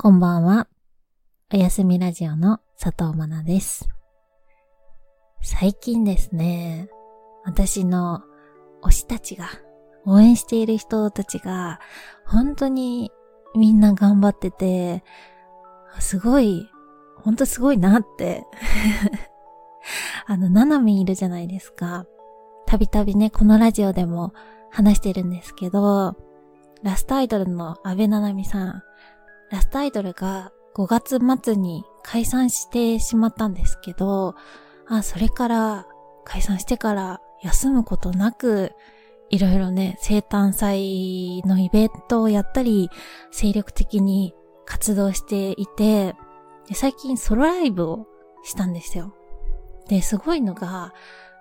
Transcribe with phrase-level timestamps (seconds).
[0.00, 0.68] こんばんは。
[1.52, 3.88] おやすみラジオの佐藤まなです。
[5.42, 6.88] 最近ですね、
[7.44, 8.22] 私の
[8.80, 9.48] 推したちが、
[10.06, 11.80] 応援している人たちが、
[12.24, 13.10] 本当に
[13.56, 15.02] みんな頑張ってて、
[15.98, 16.70] すごい、
[17.16, 18.46] 本当すごいなって。
[20.28, 22.06] あの、ナナミンいるじゃないですか。
[22.66, 24.32] たびたびね、このラジオでも
[24.70, 26.14] 話してるんですけど、
[26.84, 28.82] ラストアイドルの安倍ななみさん、
[29.50, 34.34] ラストアイドルが5月末に解散してしまったんですけど、
[34.86, 35.86] あ、それから、
[36.24, 38.72] 解散してから休むことなく、
[39.30, 42.90] いろいろね、生誕祭のイベントをやったり、
[43.30, 44.34] 精力的に
[44.64, 46.14] 活動していて、
[46.74, 48.06] 最近ソロライブを
[48.44, 49.14] したんですよ。
[49.88, 50.92] で、すごいのが、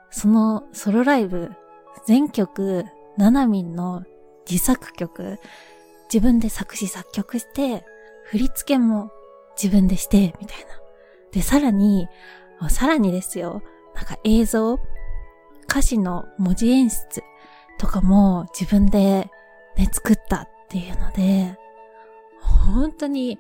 [0.10, 1.52] そのソロライブ、
[2.06, 2.86] 全曲、
[3.18, 4.04] ナナミンの
[4.50, 5.40] 自作曲、
[6.12, 7.86] 自分で作詞作曲して、
[8.28, 9.12] 振り付けも
[9.62, 10.66] 自分でして、みたいな。
[11.32, 12.08] で、さらに、
[12.70, 13.62] さらにですよ、
[13.96, 14.80] なんか映像、
[15.70, 17.24] 歌詞の文字演出
[17.78, 19.30] とかも自分で
[19.78, 21.58] ね、作ったっていうので、
[22.42, 23.40] 本当に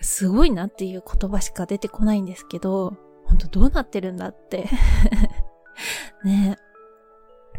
[0.00, 4.68] すごいなっていう言葉しか出てこないんですけど、本当どうなってるんだって。
[6.24, 6.56] ね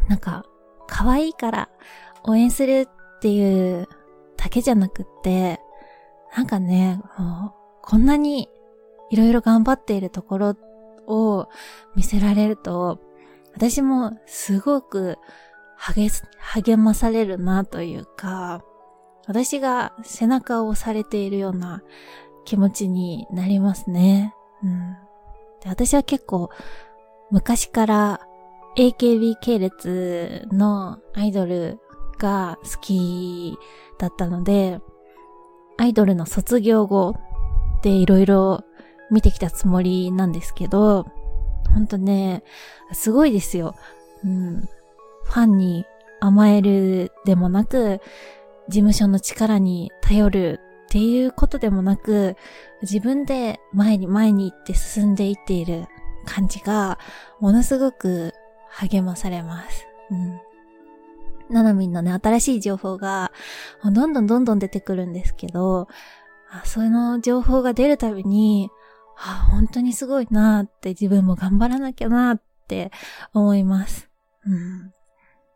[0.08, 0.44] なんか、
[0.88, 1.68] 可愛いから
[2.24, 3.88] 応援するっていう
[4.36, 5.60] だけじゃなくって、
[6.36, 8.50] なんかね、もう、こんなに
[9.10, 10.56] いろいろ頑張っているところ
[11.06, 11.48] を
[11.94, 13.00] 見せられると、
[13.54, 15.16] 私もすごく
[15.78, 18.62] 励励まされるなというか、
[19.26, 21.82] 私が背中を押されているような
[22.44, 24.34] 気持ちになりますね。
[24.62, 24.92] うん、
[25.62, 26.50] で私は結構
[27.30, 28.20] 昔から
[28.76, 31.78] AKB 系列のアイドル
[32.18, 33.56] が好き
[33.98, 34.80] だったので、
[35.78, 37.16] アイドルの卒業後
[37.82, 38.64] でいろいろ
[39.10, 41.06] 見てきたつもりなんですけど、
[41.72, 42.42] ほんとね、
[42.92, 43.74] すごいですよ。
[44.24, 44.68] うん。
[45.24, 45.86] ファンに
[46.20, 48.00] 甘えるでもなく、
[48.68, 52.36] 事務所の力に頼るっていうことでもなく、
[52.82, 55.86] 自分で前に前に行って進んでいっている
[56.24, 56.98] 感じが、
[57.40, 58.32] ものすごく
[58.70, 59.86] 励まされます。
[60.10, 60.40] うん。
[61.50, 63.32] ななみんのね、新しい情報が、
[63.84, 65.88] どんどんどんどん出てくるんですけど、
[66.50, 68.70] あその情報が出るたびに、
[69.18, 72.90] あ、本当にすごいなって自分も頑張らなきゃなって
[73.32, 74.10] 思います。
[74.44, 74.92] うん。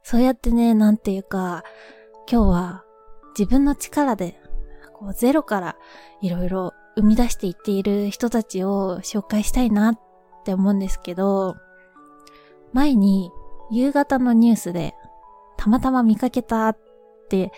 [0.03, 1.62] そうやってね、なんていうか、
[2.31, 2.84] 今日は
[3.39, 4.41] 自分の力で、
[4.95, 5.77] こうゼロから
[6.21, 10.01] いろいろ生み出していっている人たちを紹介したいなっ
[10.45, 11.57] て思うんですけど、
[12.72, 13.31] 前に
[13.71, 14.95] 夕方のニュースで
[15.60, 16.78] たまたま見かけたっ
[17.28, 17.53] て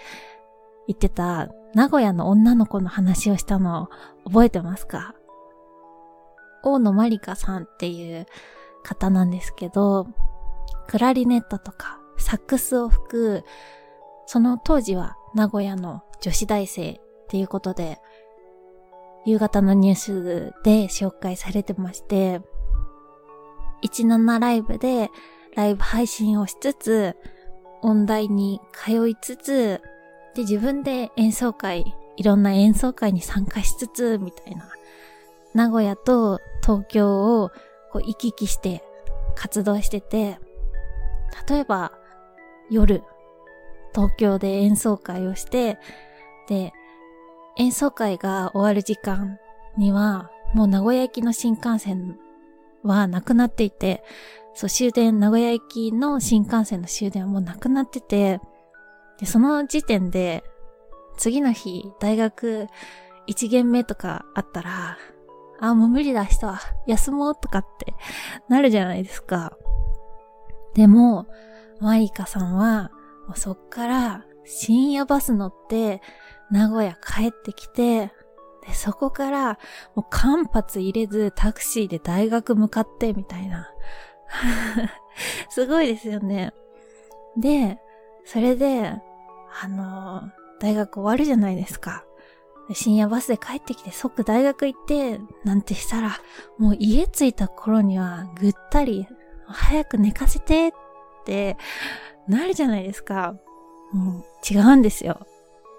[0.88, 3.90] 言ってた名古屋の女の子の話をしたの
[4.24, 5.14] 覚えてますか？
[6.64, 8.26] 大野まりかさんっていう
[8.82, 10.08] 方なんですけど、
[10.88, 13.44] クラリネットとかサックスを吹く、
[14.26, 17.98] その当時は名古屋の女子大生っていうことで、
[19.24, 22.40] 夕方のニュースで紹介されてまして、
[23.84, 25.08] 17ライブで
[25.54, 27.16] ライブ配信をしつつ、
[27.82, 29.81] 音大に通いつつ、
[30.34, 34.69] で、自分で演奏会、いろんな演奏会に参加しつつ、みたいな。
[35.54, 37.50] 名古屋と東京を
[37.91, 38.82] こう行き来して
[39.34, 40.38] 活動してて、
[41.48, 41.93] 例えば
[42.70, 43.03] 夜、
[43.94, 45.78] 東京で演奏会をして、
[46.49, 46.72] で、
[47.59, 49.38] 演奏会が終わる時間
[49.76, 52.19] には、もう名古屋行きの新幹線
[52.82, 54.03] はなくなっていて、
[54.54, 58.40] そう、終電、名古屋行きの新幹線の終電はもうなくなってて、
[59.18, 60.44] で、その時点で、
[61.16, 62.66] 次の日、大学
[63.28, 64.98] 1限目とかあったら、
[65.60, 67.94] あ、もう無理だ、明日は休もうとかって
[68.48, 69.56] なるじゃないですか。
[70.74, 71.26] でも、
[71.80, 72.90] マイカさんは、
[73.34, 76.02] そっから深夜バス乗って、
[76.50, 78.12] 名古屋帰ってきて、
[78.66, 79.58] で、そこから、
[79.94, 83.69] もう間髪入れずタクシーで大学向かって、みたいな。
[85.50, 86.52] すごいですよね。
[87.37, 87.79] で、
[88.25, 88.94] それで、
[89.62, 90.31] あの、
[90.61, 92.05] 大学終わるじゃないですか。
[92.75, 96.20] 深夜バスで帰ってきて即大学行って、なんてしたら、
[96.58, 99.06] もう家着いた頃にはぐったり、
[99.46, 100.73] 早く寝かせてっ
[101.25, 101.56] て
[102.29, 103.34] なるじゃないですか。
[103.93, 104.25] もう
[104.55, 105.26] 違うんですよ。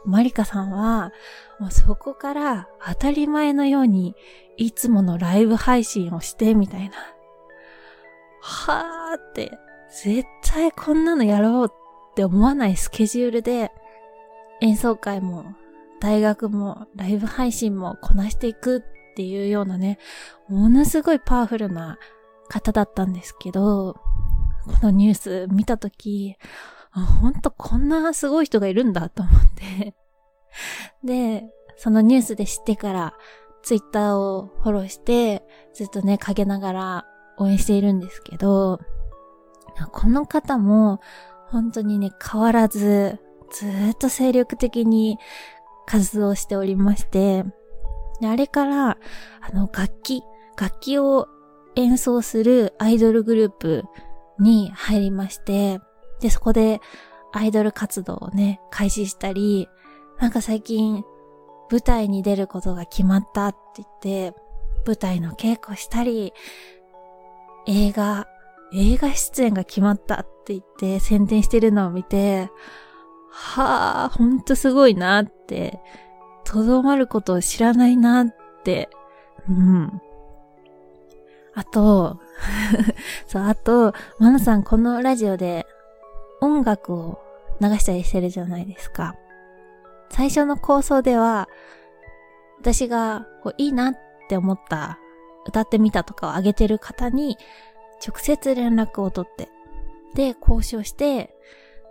[0.06, 1.12] マリカさんは、
[1.60, 4.16] もうそこから当たり前のように
[4.58, 6.96] いつものライブ配信をしてみたいな。
[8.46, 9.58] はーって、
[10.04, 13.72] 絶対こんなのやろうって思わないスケジュールで
[14.60, 15.56] 演奏会も
[16.02, 19.98] 大学もライブ配信もこなしていくっていうようなね、
[20.50, 21.98] ものすごいパワフルな
[22.50, 23.94] 方だったんですけど、
[24.66, 26.36] このニュース見たとき、
[26.92, 29.96] ほんとこんなすごい人がいるんだと思って。
[31.02, 31.46] で、
[31.78, 33.14] そのニュースで知ってから、
[33.62, 37.06] ツイッターをフォローして、ずっとね、陰ながら
[37.38, 38.80] 応援しているんですけど、
[39.92, 41.00] この方も、
[41.48, 43.20] 本当にね、変わらず、
[43.52, 45.20] ずっと精力的に
[45.86, 47.44] 活動しておりまして、
[48.24, 48.98] あれから、あ
[49.54, 50.24] の、楽器、
[50.60, 51.28] 楽器を
[51.76, 53.84] 演奏するアイドルグループ
[54.40, 55.80] に入りまして、
[56.22, 56.80] で、そこで
[57.32, 59.68] アイドル活動をね、開始したり、
[60.20, 61.04] なんか最近
[61.72, 64.38] 舞台に出ることが決まったって言って、
[64.86, 66.34] 舞台の稽古したり、
[67.66, 68.28] 映画、
[68.74, 72.50] 映画出演が決まったって言って宣伝してるのを見て、
[73.30, 75.80] はあ、ほんとすごいなって、
[76.44, 78.90] とどまることを知らないなって、
[79.50, 80.02] うん。
[81.56, 82.20] あと、
[83.28, 85.66] そう、あと、マナさんこのラジオで
[86.42, 87.20] 音楽を
[87.62, 89.16] 流したりしてるじゃないですか。
[90.10, 91.48] 最初の構想では、
[92.60, 93.96] 私がこういいなっ
[94.30, 95.00] て思った
[95.46, 97.38] 歌ってみたとかをあげてる方に
[98.06, 99.50] 直接連絡を取って、
[100.14, 101.36] で、交渉して、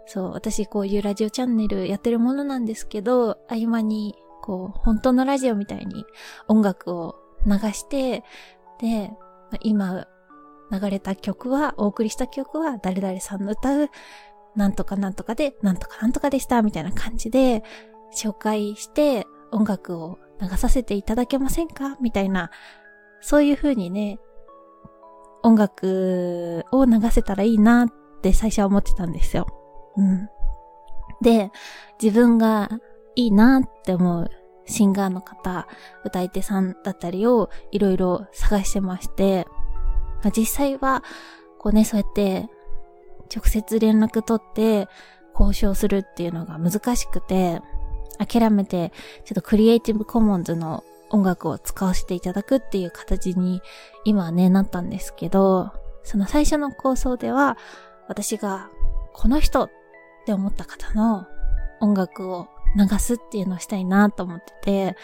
[0.06, 6.04] そう、私こういうラジオチャンネルやってるものなんですけど、合間にこう、本当のラジオみたいに
[6.48, 7.16] 音楽を
[7.46, 8.24] 流して、
[8.80, 9.12] で、
[9.60, 10.06] 今
[10.70, 13.90] 流れた曲は、お送りした曲は誰々さんの歌う、
[14.56, 17.62] なんとかなんとかで、なんとかなんとかでした、みたいな感じで、
[18.14, 21.96] 紹介して音楽を流させていただけませんか？
[22.00, 22.50] みたいな、
[23.22, 24.18] そういう風にね、
[25.42, 27.88] 音楽を流せたらいいなっ
[28.20, 29.46] て最初は思ってたんですよ。
[29.96, 30.28] うん。
[31.22, 31.50] で、
[32.02, 32.68] 自分が
[33.14, 34.30] いいなって思う
[34.66, 35.66] シンガーの方、
[36.04, 39.46] 歌い手さんだったりをいろいろ探してまして、
[40.22, 41.02] まあ、実際は、
[41.58, 42.48] こうね、そうやって
[43.34, 44.88] 直接連絡取って
[45.38, 47.60] 交渉するっていうのが難しくて、
[48.18, 48.92] 諦めて、
[49.24, 53.62] ちょっとクリエイティブコモンズの音楽を使わせていただくっていう形に
[54.04, 55.72] 今はね、なったんですけど、
[56.02, 57.56] その最初の構想では、
[58.08, 58.68] 私が
[59.12, 59.70] この人っ
[60.26, 61.26] て思った方の
[61.80, 64.96] 音楽を流すっていうのをしたいなと思ってて、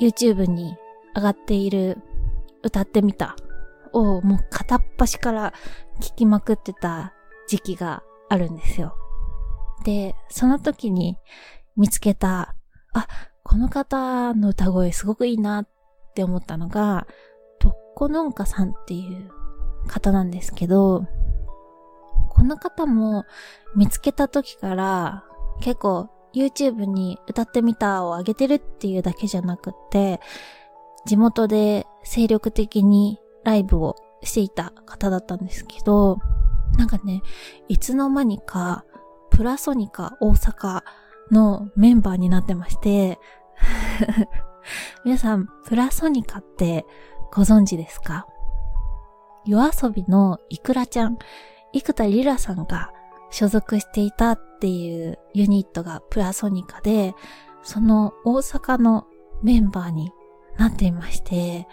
[0.00, 0.76] YouTube に
[1.14, 1.98] 上がっている
[2.62, 3.36] 歌ってみた
[3.92, 5.52] をもう片っ端から
[6.00, 7.14] 聞きまくってた
[7.48, 8.96] 時期があるんですよ。
[9.84, 11.16] で、その時に
[11.76, 12.54] 見つけた、
[12.92, 13.06] あ、
[13.46, 15.68] この方の歌声すごくいいなっ
[16.14, 17.06] て思ったのが、
[17.60, 19.30] とっこのんかさんっていう
[19.86, 21.06] 方なんですけど、
[22.30, 23.24] この方も
[23.76, 25.24] 見つけた時から
[25.60, 30.20] 結構 YouTube に歌ってみたを上げてるっていうだけじゃなくて、
[31.06, 33.94] 地元で精力的にライブを
[34.24, 36.18] していた方だったんですけど、
[36.76, 37.22] なんかね、
[37.68, 38.84] いつの間にか、
[39.30, 40.82] プラソニカ大阪
[41.30, 43.18] のメンバーになってまして、
[45.04, 46.86] 皆さん、プラソニカって
[47.32, 48.26] ご存知ですか？
[49.44, 51.18] 夜遊びのイクラちゃん、
[51.72, 52.90] 生田リラさんが
[53.30, 57.14] 所属していたっていうユニットがプラソニカで、
[57.62, 59.06] その大阪の
[59.42, 60.10] メンバーに
[60.56, 61.66] なっていまして、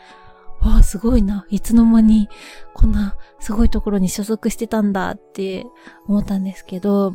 [0.62, 1.46] わあ、すごいな。
[1.50, 2.30] いつの間に
[2.74, 5.66] こんなすごいところに所属してたんだって
[6.08, 7.14] 思ったんですけど、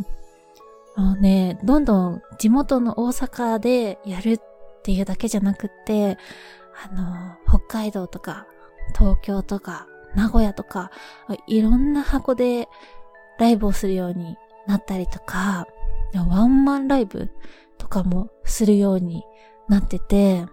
[0.98, 4.40] あのね、どんどん地元の大阪でやるっ
[4.82, 6.18] ていうだけじゃなくって、
[6.90, 8.48] あの、北海道とか、
[8.98, 9.86] 東京とか、
[10.16, 10.90] 名古屋とか、
[11.46, 12.68] いろんな箱で
[13.38, 14.36] ライブをするように
[14.66, 15.68] なったりとか、
[16.14, 17.30] ワンマンライブ
[17.78, 19.22] とかもするように
[19.68, 20.46] なってて、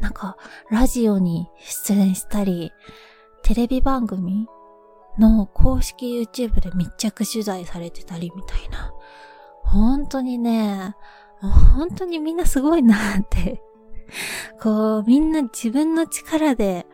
[0.00, 0.36] なんか、
[0.68, 2.72] ラジオに出演したり、
[3.44, 4.48] テレビ番組
[5.18, 8.92] の公式 YouTube で密着取材されてたりみたいな。
[9.62, 10.96] 本当にね、
[11.76, 13.62] 本当にみんなすごいなって
[14.60, 16.86] こう、みんな自分の力で、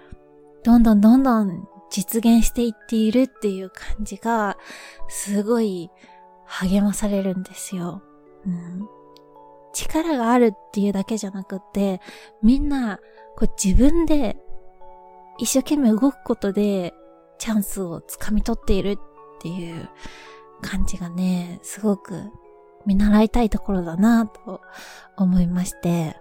[0.64, 4.56] どんどんどんどん実現していっているっていう感じが、
[5.08, 5.90] すごい
[6.44, 8.02] 励まされるんですよ。
[8.46, 8.88] うん、
[9.72, 12.00] 力があるっていうだけじゃなくて、
[12.42, 12.98] みんな、
[13.36, 14.36] こう自分で
[15.38, 16.92] 一生懸命動くことで
[17.38, 18.98] チャンスをつかみ取っているっ
[19.40, 19.88] ていう
[20.60, 22.30] 感じがね、すごく
[22.86, 24.60] 見習いたいところだなと
[25.16, 26.16] 思いまして、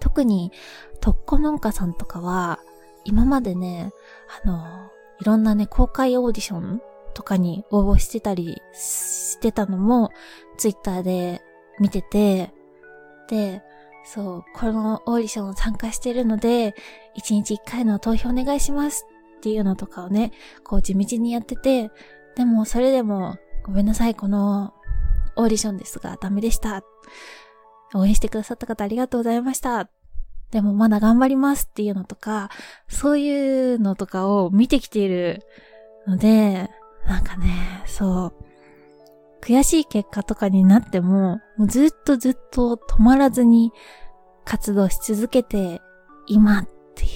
[0.00, 0.52] 特に、
[1.00, 2.58] とっこ農家さんとかは、
[3.04, 3.92] 今までね、
[4.44, 6.82] あの、いろんなね、公開オーディション
[7.14, 10.10] とかに応募してたりしてたのも、
[10.56, 11.42] ツイッターで
[11.78, 12.52] 見てて、
[13.28, 13.62] で、
[14.04, 16.74] そう、このオーディションを参加してるので、
[17.16, 19.06] 1日1回の投票お願いします
[19.42, 20.30] っていうのとかをね、
[20.62, 21.90] こう地道にやってて、
[22.36, 24.72] でもそれでも、ごめんなさい、この
[25.34, 26.84] オーディションですがダメでした。
[27.92, 29.90] 応援してくださった方ありがとうございました。
[30.52, 32.50] でもまだ頑張りますっていうのとか、
[32.86, 35.42] そういうのとかを見てきている
[36.06, 36.70] ので、
[37.04, 38.34] なんかね、そう、
[39.42, 43.72] 悔しい結果とかになっても、もうずっとずっと止まらずに
[44.44, 45.82] 活動し続けて、
[46.28, 47.10] 今っていう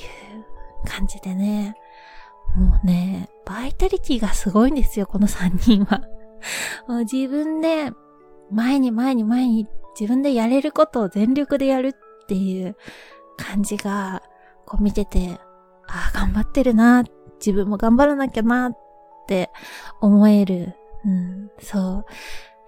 [0.89, 1.77] 感じでね、
[2.57, 6.03] もうね、バイタリティがすごいんですよ、この3人は。
[6.89, 7.93] もう自分で、
[8.51, 9.67] 前に前に前に
[9.99, 12.77] 自分でやれることを全力でやるっていう
[13.37, 14.23] 感じが、
[14.65, 15.39] こう見てて、
[15.87, 17.05] ああ、頑張ってるな、
[17.39, 18.77] 自分も頑張らなきゃなっ
[19.29, 19.51] て
[20.01, 20.75] 思える。
[21.05, 22.07] うん、そう。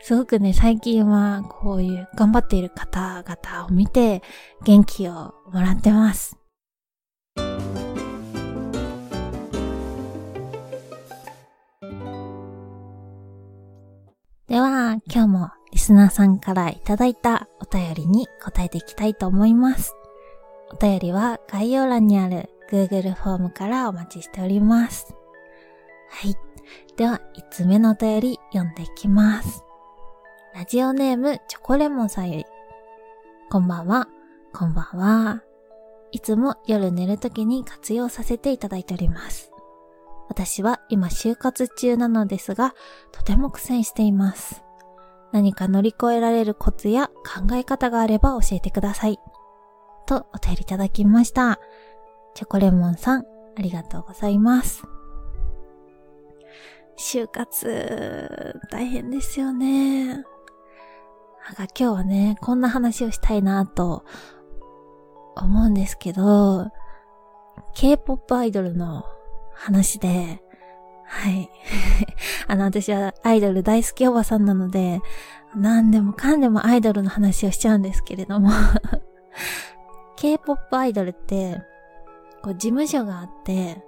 [0.01, 4.23] すごくね、最近はこういう頑張っている方々を見て
[4.65, 6.37] 元気をもらってます。
[14.49, 19.95] では、今日もリスナーさんからいただいたお便りに答えていきたいと思います。
[20.73, 25.15] お便りは概要欄にある Google フォームからお待ちしております。
[26.09, 26.35] はい。
[26.97, 29.65] では、5つ目のお便り読んでいきます。
[30.55, 32.47] ラジオネームチョコレモンさんより。
[33.51, 34.09] こんばんは。
[34.55, 35.43] こんばんは。
[36.11, 39.53] いつも夜寝るときに活用させていただいております。
[40.29, 42.75] 私は今就活中なのですが、
[43.13, 44.63] とても苦戦しています。
[45.33, 49.19] 何か乗り越えられるコツや考え方があれば教えてください。
[50.07, 51.59] とお便りいただきました。
[52.35, 53.25] チョコレモンさん、
[53.59, 54.83] ありがとうございます。
[56.99, 60.07] 就活、大変ですよね。
[60.07, 64.05] なんか今日はね、こんな話をしたいなと
[65.37, 66.71] 思うんですけど、
[67.75, 69.05] K-POP アイドルの
[69.59, 70.41] 話で、
[71.05, 71.51] はい。
[72.47, 75.01] あの、私はアイドル大好きおばさんなので、
[75.57, 78.51] 何でもかんでもアイドルの話をしちゃうんですけれども
[80.17, 81.63] K-POP アイドルって、
[82.43, 83.83] こう事務所があって、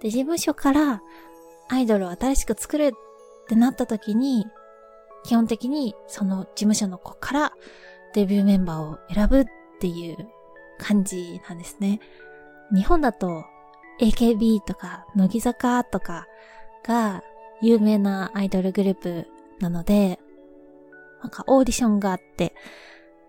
[0.00, 1.02] で、事務所から
[1.68, 4.46] アイドルを新しく作るってなった時に、
[5.24, 7.52] 基本的にその事務所の子から
[8.14, 9.46] デビューメンバーを選ぶっ
[9.80, 10.16] ていう
[10.78, 12.00] 感じなんですね。
[12.74, 13.44] 日本だと
[14.00, 16.26] AKB とか乃木坂とか
[16.84, 17.22] が
[17.60, 19.26] 有名なアイドルグループ
[19.60, 20.18] なので、
[21.22, 22.54] なんかオーディションがあって、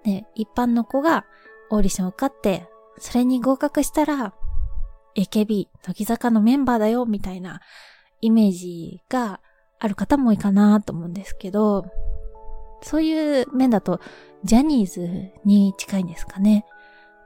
[0.05, 1.25] ね、一般の子が
[1.71, 2.67] オーディションを受かって、
[2.99, 4.33] それに合格したら、
[5.15, 7.61] AKB、乃木坂のメンバーだよ、みたいな
[8.21, 9.41] イメージが
[9.79, 11.85] ある方も多いかなと思うんですけど、
[12.81, 13.99] そういう面だと、
[14.43, 16.65] ジャニーズに近いんですかね。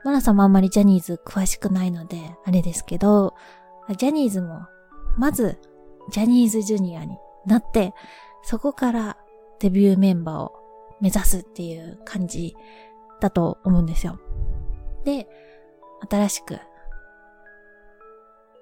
[0.04, 3.34] マナさんもあんまりジャニーズ詳しくないので、あれですけど、
[3.96, 4.66] ジャニーズも、
[5.16, 5.58] まず、
[6.10, 7.94] ジャニーズジュニアになって、
[8.42, 9.16] そこから
[9.60, 10.52] デビューメンバーを
[11.00, 12.54] 目指すっていう感じ
[13.20, 14.20] だと思うんですよ。
[15.04, 15.26] で、
[16.10, 16.58] 新しく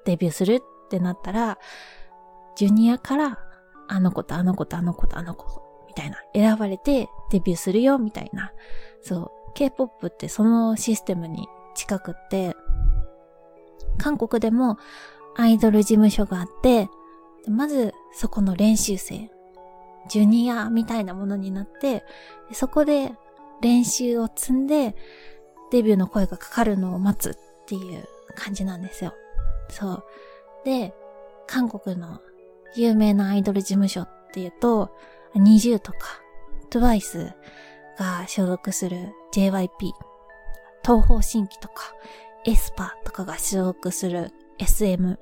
[0.05, 1.59] デビューするってなったら、
[2.55, 3.39] ジュニアから
[3.89, 8.53] あの子とあの子とあの子とあの子みたいな選ばれてデビューするよみたいな。
[9.03, 9.42] そう。
[9.55, 12.57] K-POP ってそのシステムに近くって、
[13.99, 14.79] 韓国でも
[15.37, 16.89] アイドル事務所があって、
[17.49, 19.31] まずそこの練習生、
[20.09, 22.05] ジュニアみたいなものになって、
[22.53, 23.13] そこで
[23.61, 24.95] 練習を積んで、
[25.71, 28.05] デビューの声がかかるのを待つっていう
[28.35, 29.15] 感じなんですよ。
[29.71, 30.05] そう。
[30.65, 30.95] で、
[31.47, 32.21] 韓国の
[32.77, 34.91] 有名なアイドル事務所っていうと、
[35.35, 35.99] 20とか、
[36.71, 37.33] TWICE
[37.99, 39.69] が所属する JYP、
[40.85, 41.95] 東方神起とか、
[42.45, 45.19] エスパーとかが所属する SM、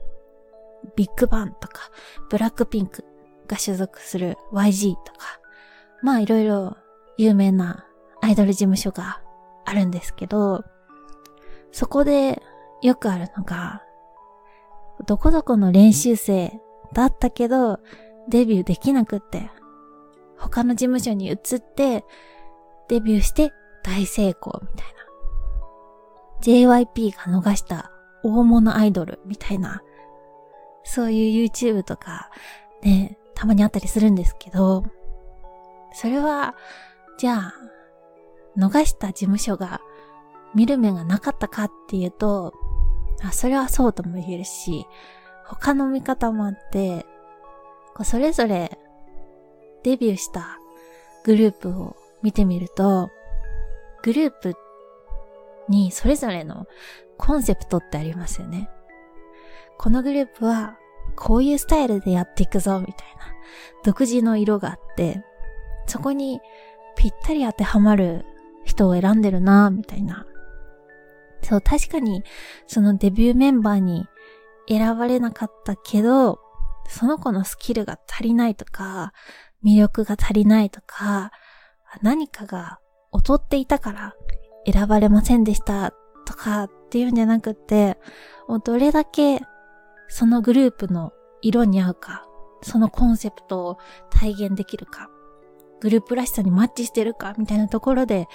[0.97, 1.91] ビッグバンとか、
[2.31, 3.05] ブラックピンク
[3.47, 5.41] が所属する YG とか、
[6.03, 6.77] まあいろいろ
[7.19, 7.87] 有名な
[8.23, 9.21] アイドル事務所が
[9.65, 10.65] あるんですけど、
[11.73, 12.43] そこで
[12.83, 13.83] よくあるのが、
[15.07, 16.61] どこどこの練習生
[16.93, 17.79] だったけど、
[18.29, 19.51] デビューできなくって、
[20.39, 22.05] 他の事務所に移って、
[22.91, 23.53] デビューして
[23.85, 25.01] 大成功みたいな。
[26.43, 27.93] JYP が逃した
[28.25, 29.81] 大物アイドルみたいな、
[30.83, 32.31] そういう YouTube とか
[32.83, 34.85] ね、たまにあったりするんですけど、
[35.95, 36.57] それは、
[37.17, 37.55] じゃあ、
[38.59, 39.81] 逃した事務所が
[40.53, 42.53] 見る目がなかったかっていうと、
[43.23, 44.87] あそれはそうとも言えるし、
[45.47, 47.07] 他の見方もあって、
[47.95, 48.79] こうそれぞれ
[49.85, 50.59] デビューした
[51.25, 53.11] グループを見てみると、
[54.03, 54.55] グループ
[55.69, 56.67] にそれぞれの
[57.17, 58.71] コンセプトってありますよね。
[59.79, 60.77] このグループは
[61.17, 63.35] こういうスタイルでやっていくぞみたいな
[63.85, 65.23] 独自の色があって、
[65.87, 66.41] そこに
[66.97, 68.25] ぴったり当てはまる
[68.65, 70.27] 人を選んでるなみたいな。
[71.43, 72.23] そう、確かに
[72.67, 74.07] そのデビューメンバーに
[74.69, 76.41] 選ばれなかったけど、
[76.89, 79.13] その子のスキルが足りないとか、
[79.65, 81.33] 魅力が足りないとか、
[82.03, 82.79] 何かが
[83.13, 84.15] 劣っていたから
[84.71, 85.93] 選ばれませんでした
[86.27, 87.99] とかっていうんじゃなくて、
[88.49, 89.41] もうどれだけ
[90.09, 92.27] そのグループの色に合うか、
[92.63, 93.79] そのコンセプトを
[94.11, 95.11] 体現できるか、
[95.81, 98.29] グループらしさにマッチしてるかみたいなところで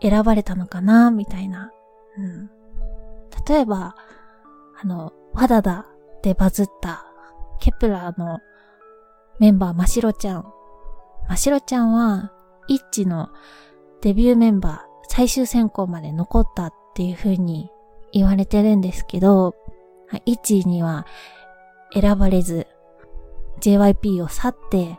[0.00, 1.70] 選ばれたのかなみたいな。
[2.16, 2.50] うん。
[3.48, 3.94] 例えば、
[4.80, 5.86] あの、 WA DA DA
[6.22, 7.04] でバズった
[7.60, 8.38] Kep1er の
[9.40, 10.44] メンバー、ましろちゃん。
[11.28, 12.32] ましろちゃんは、
[12.68, 13.30] ITZY の
[14.00, 14.78] デビューメンバー、
[15.08, 17.70] 最終選考まで残ったっていう風に
[18.12, 19.54] 言われてるんですけど、
[20.24, 21.06] ITZY には
[21.92, 22.66] 選ばれず、
[23.60, 24.98] JYP を去って、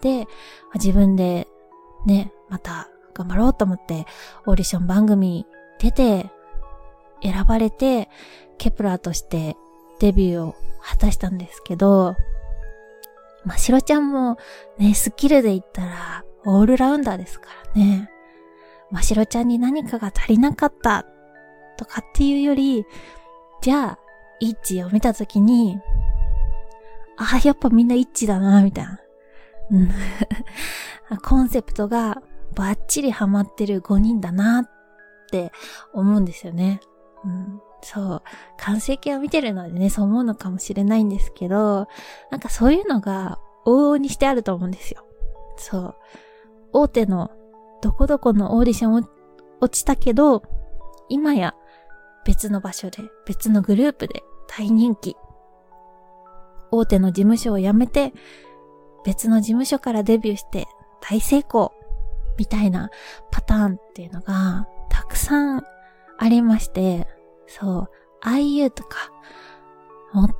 [0.00, 0.26] で、
[0.74, 1.46] 自分で
[2.06, 4.06] ね、また頑張ろうと思って
[4.46, 5.46] オーディション番組
[5.78, 6.30] 出て、
[7.22, 8.08] 選ばれて、
[8.58, 9.56] Kep1er として
[10.00, 12.16] デビューを果たしたんですけど、
[13.44, 14.38] ましろちゃんも
[14.78, 18.10] ね、スキルで言ったらオールラウンダーですからね。
[18.90, 21.06] ましろちゃんに何かが足りなかった
[21.76, 22.84] とかっていうより、
[23.62, 23.98] じゃあ、
[24.40, 25.78] ITZY を見たときに、
[27.16, 29.00] ああ、やっぱみんなイッチだな、みたいな。
[29.70, 29.90] うん。
[31.22, 32.22] コンセプトが
[32.54, 34.70] バッチリハマってる5人だなっ
[35.30, 35.52] て
[35.92, 36.80] 思うんですよね。
[37.24, 37.60] うん。
[37.82, 38.22] そう。
[38.58, 41.86] 完成形を見てるのでね、そう思うのかもしれないんですけど、
[42.30, 45.04] なんかそういうのが往々にしてあると思うんですよ。
[45.56, 45.94] そう。
[46.72, 47.30] 大手の
[47.82, 49.08] どこどこのオーディション
[49.60, 50.42] 落ちたけど、
[51.08, 51.54] 今や
[52.24, 55.16] 別の場所で、別のグループで大人気。
[56.70, 58.12] 大手の事務所を辞めて、
[59.04, 60.66] 別の事務所からデビューして
[61.00, 61.72] 大成功。
[62.38, 62.90] みたいな
[63.30, 65.62] パターンっていうのがたくさん
[66.18, 67.06] ありまして、
[67.46, 67.90] そ
[68.22, 69.12] う、IU とか、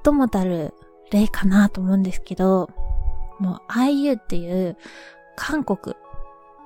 [0.05, 0.73] 最もたる
[1.11, 2.71] 例かなと思うんですけど、
[3.39, 4.77] もう IU っていう
[5.37, 5.97] 韓国、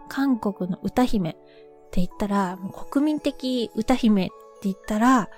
[0.09, 1.35] 韓国の歌姫っ
[1.91, 2.59] て言ったら、
[2.91, 5.31] 国民的歌姫って言ったら、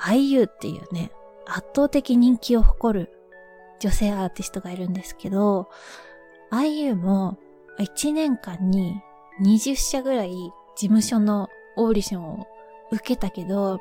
[0.00, 1.10] IU っていうね、
[1.46, 3.12] 圧倒的人気を誇る
[3.80, 5.68] 女性アーティストがいるんですけど、
[6.50, 7.38] IU も
[7.78, 9.00] 1年間に
[9.42, 12.46] 20社ぐらい事務所のオーディションを
[12.90, 13.80] 受けたけど、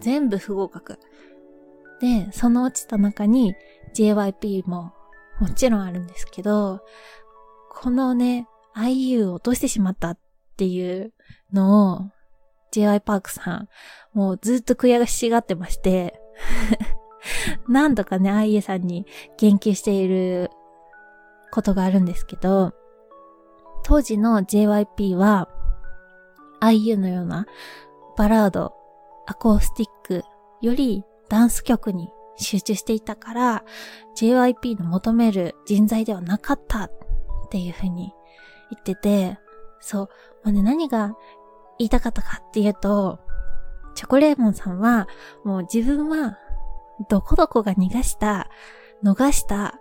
[0.00, 0.98] 全部不合格。
[2.00, 3.54] で、その落ちた中に
[3.94, 4.92] JYP も
[5.40, 6.80] もちろんあるんですけど、
[7.70, 8.46] このね、
[8.76, 10.18] IU を落としてしまったっ
[10.56, 11.12] ていう
[11.52, 12.10] のを
[12.72, 13.68] JY パークさん、
[14.12, 16.20] もうずっと悔しがってまして
[17.68, 19.06] 何度かね、IU さんに
[19.38, 20.50] 言及している
[21.50, 22.72] ことがあるんですけど、
[23.82, 25.48] 当時の JYP は
[26.60, 27.46] IU のような
[28.16, 28.74] バラード、
[29.26, 30.24] アコースティック
[30.60, 33.64] よりダンス曲に集中していたから
[34.16, 36.90] JYP の求める人材ではなかったっ
[37.50, 38.12] ていうふうに
[38.70, 39.38] 言ってて、
[39.80, 40.08] そう、
[40.44, 41.14] まあね、何が
[41.78, 43.18] 言いたかったかっていうと、
[43.94, 45.08] チョコレーモンさんは
[45.44, 46.38] もう自分は
[47.08, 48.48] どこどこが逃がした、
[49.02, 49.80] 逃した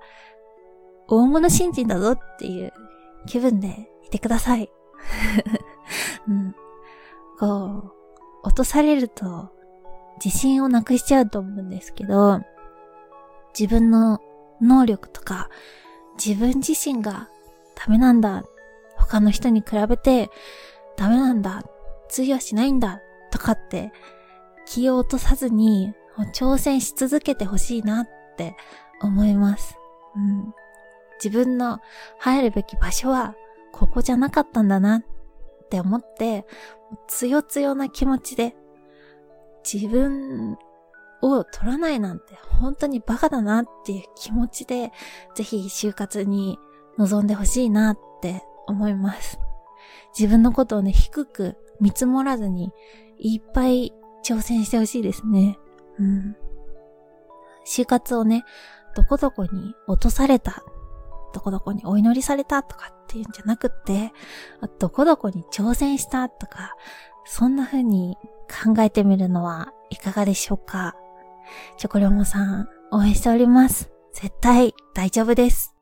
[1.07, 2.73] 大物新人だぞっていう
[3.25, 4.69] 気分でいてください。
[6.27, 6.55] うん。
[7.39, 7.91] こう、
[8.43, 9.49] 落とされると
[10.23, 12.41] 自信をなくしちゃうと思うんですけど、
[13.57, 14.19] 自分の
[14.61, 15.49] 能力とか
[16.23, 17.29] 自分自身が
[17.75, 18.43] ダメなんだ。
[19.09, 20.29] 他の人に比べて
[20.95, 21.63] ダメなんだ。
[22.09, 23.01] 通用しないんだ。
[23.31, 23.91] とかって
[24.65, 25.93] 気を落とさずに
[26.33, 28.55] 挑戦し続けてほしいなって
[29.01, 29.77] 思います。
[30.15, 30.53] うん。
[31.23, 31.79] 自分の
[32.17, 33.35] 入るべき場所は
[33.71, 35.03] ここじゃなかったんだなっ
[35.69, 36.45] て思って、
[37.07, 38.55] 強強な気持ちで
[39.71, 40.57] 自分
[41.21, 44.91] を取らないなんて本当にバカだなっていう気持ちで、
[45.35, 46.57] ぜひ就活に
[46.97, 49.39] 臨んでほしいなって思います。
[50.17, 52.71] 自分のことをね、低く見積もらずに、
[53.17, 55.57] いっぱい挑戦してほしいですね。
[55.99, 56.35] うん。
[57.65, 58.45] 就活をね、
[58.95, 60.63] どこどこに落とされた
[61.33, 64.11] どこどこにお祈りされたとかっていうんじゃなくって、
[64.79, 66.75] どこどこに挑戦したとか、
[67.25, 68.17] そんな風に
[68.63, 70.95] 考えてみるのはいかがでしょうか
[71.77, 73.91] チョコレモさん、応援しております。
[74.13, 75.78] 絶対大丈夫です。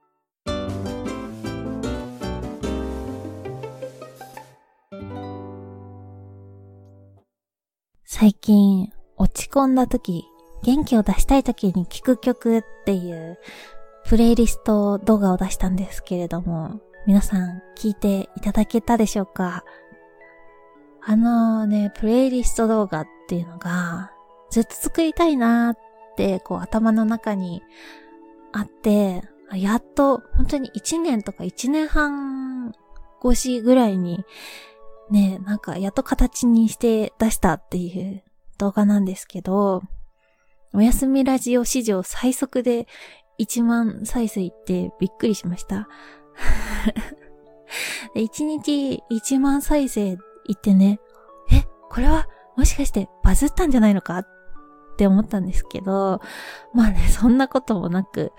[8.19, 10.25] 最近落ち込んだ時、
[10.63, 13.37] 元気を出したい時に聴く曲っていう
[14.07, 19.63] プレイリスト動画を出したんですけれども、皆さん聞いていただけたでしょうか？
[21.05, 24.11] あのね、プレイリスト動画っていうのが、
[24.49, 25.77] ずっと作りたいなーっ
[26.15, 27.61] て、こう頭の中に
[28.51, 29.21] あって、
[29.53, 32.73] やっと本当に1年とか1年半
[33.23, 34.25] 越しぐらいに、
[35.09, 38.23] ね、なんかやっと形にして出したっていう
[38.57, 39.83] 動画なんですけど、
[40.73, 42.87] おやすみラジオ史上最速で
[43.39, 45.87] 1万再生ってびっくりしました。
[48.15, 50.99] 1日1万再生いってね、
[51.51, 54.27] え、これはもしかしてバズったんじゃないのかっ
[54.97, 56.21] て思ったんですけど、
[56.73, 58.33] まあね、そんなこともなく、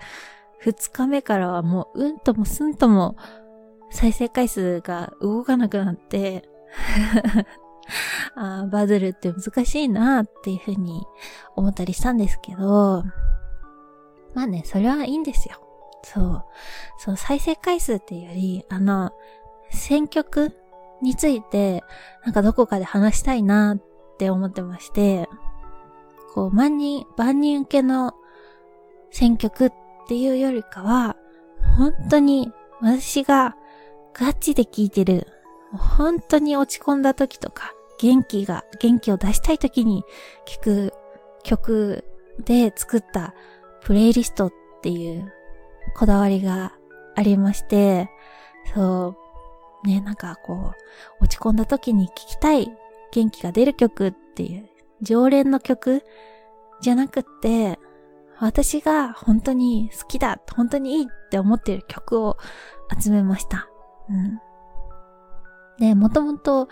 [0.63, 3.15] 2日目からはもううんともすんとも
[3.91, 6.49] 再生回数が動かなくなって
[8.35, 11.05] あバズるって難しいなっていうふうに
[11.55, 13.03] 思ったりしたんですけど、
[14.33, 15.59] まあね、それはいいんですよ。
[16.03, 16.43] そう。
[16.97, 19.11] そう、再生回数っていうより、あの、
[19.71, 20.55] 選曲
[21.01, 21.83] について、
[22.23, 23.81] なんかどこかで話したいなっ
[24.17, 25.27] て思ってまして、
[26.33, 28.13] こう、万人、万人受けの
[29.11, 29.73] 選曲っ
[30.07, 31.15] ていうよりかは、
[31.77, 32.51] 本当に
[32.81, 33.55] 私が
[34.13, 35.27] ガチで聴いてる、
[35.71, 40.03] 本当に落ち込んだ時とか、元気が、元気を出したい時に
[40.45, 40.93] 聴く
[41.43, 42.05] 曲
[42.45, 43.33] で作った
[43.81, 44.51] プレイリストっ
[44.81, 45.31] ていう
[45.95, 46.73] こだわりが
[47.15, 48.09] ありまして、
[48.73, 49.15] そ
[49.83, 50.73] う、ね、なんかこ
[51.19, 52.71] う、落ち込んだ時に聴きたい
[53.11, 54.69] 元気が出る曲っていう
[55.01, 56.03] 常連の曲
[56.81, 57.79] じゃなくって、
[58.39, 62.37] 私が本当に好きだ、本当にいいって思ってる曲を
[63.01, 63.67] 集めました。
[64.09, 64.39] うん。
[65.79, 66.67] で、もともと、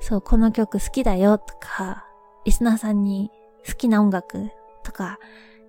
[0.00, 2.06] そう、この曲好きだよとか、
[2.44, 3.30] リスナーさんに
[3.66, 4.50] 好きな音楽
[4.84, 5.18] とか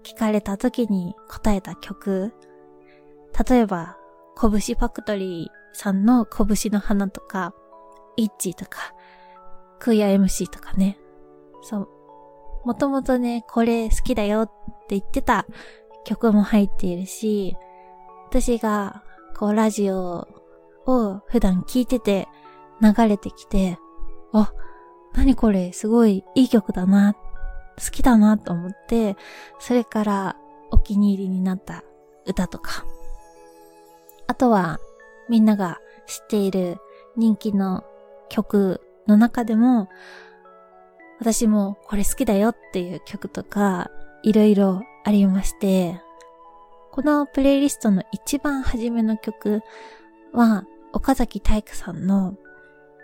[0.03, 2.33] 聞かれた時に答えた曲、
[3.49, 3.97] 例えば、
[4.39, 7.53] 拳ファクトリーさんの拳の花とか、
[8.15, 8.93] イッチとか、
[9.79, 10.97] クイア MC とかね。
[11.61, 11.89] そう。
[12.65, 14.47] もともとね、これ好きだよっ
[14.87, 15.45] て言ってた
[16.05, 17.55] 曲も入っているし、
[18.29, 19.03] 私が、
[19.37, 20.27] こう、ラジオ
[20.85, 22.27] を普段聞いてて
[22.81, 23.77] 流れてきて、
[24.33, 24.53] あ、
[25.13, 29.15] 何これ、すごいいい曲だな、好きだなと思って、
[29.59, 30.35] それから
[30.71, 31.83] お気に入りになった
[32.25, 32.85] 歌とか。
[34.27, 34.79] あとは、
[35.29, 36.77] みんなが知っている
[37.15, 37.83] 人気の
[38.29, 39.89] 曲の中でも、
[41.19, 43.89] 私もこれ好きだよっていう曲とか、
[44.23, 46.01] いろいろありまして、
[46.91, 49.61] このプレイリストの一番初めの曲
[50.33, 52.35] は、岡崎体育さんの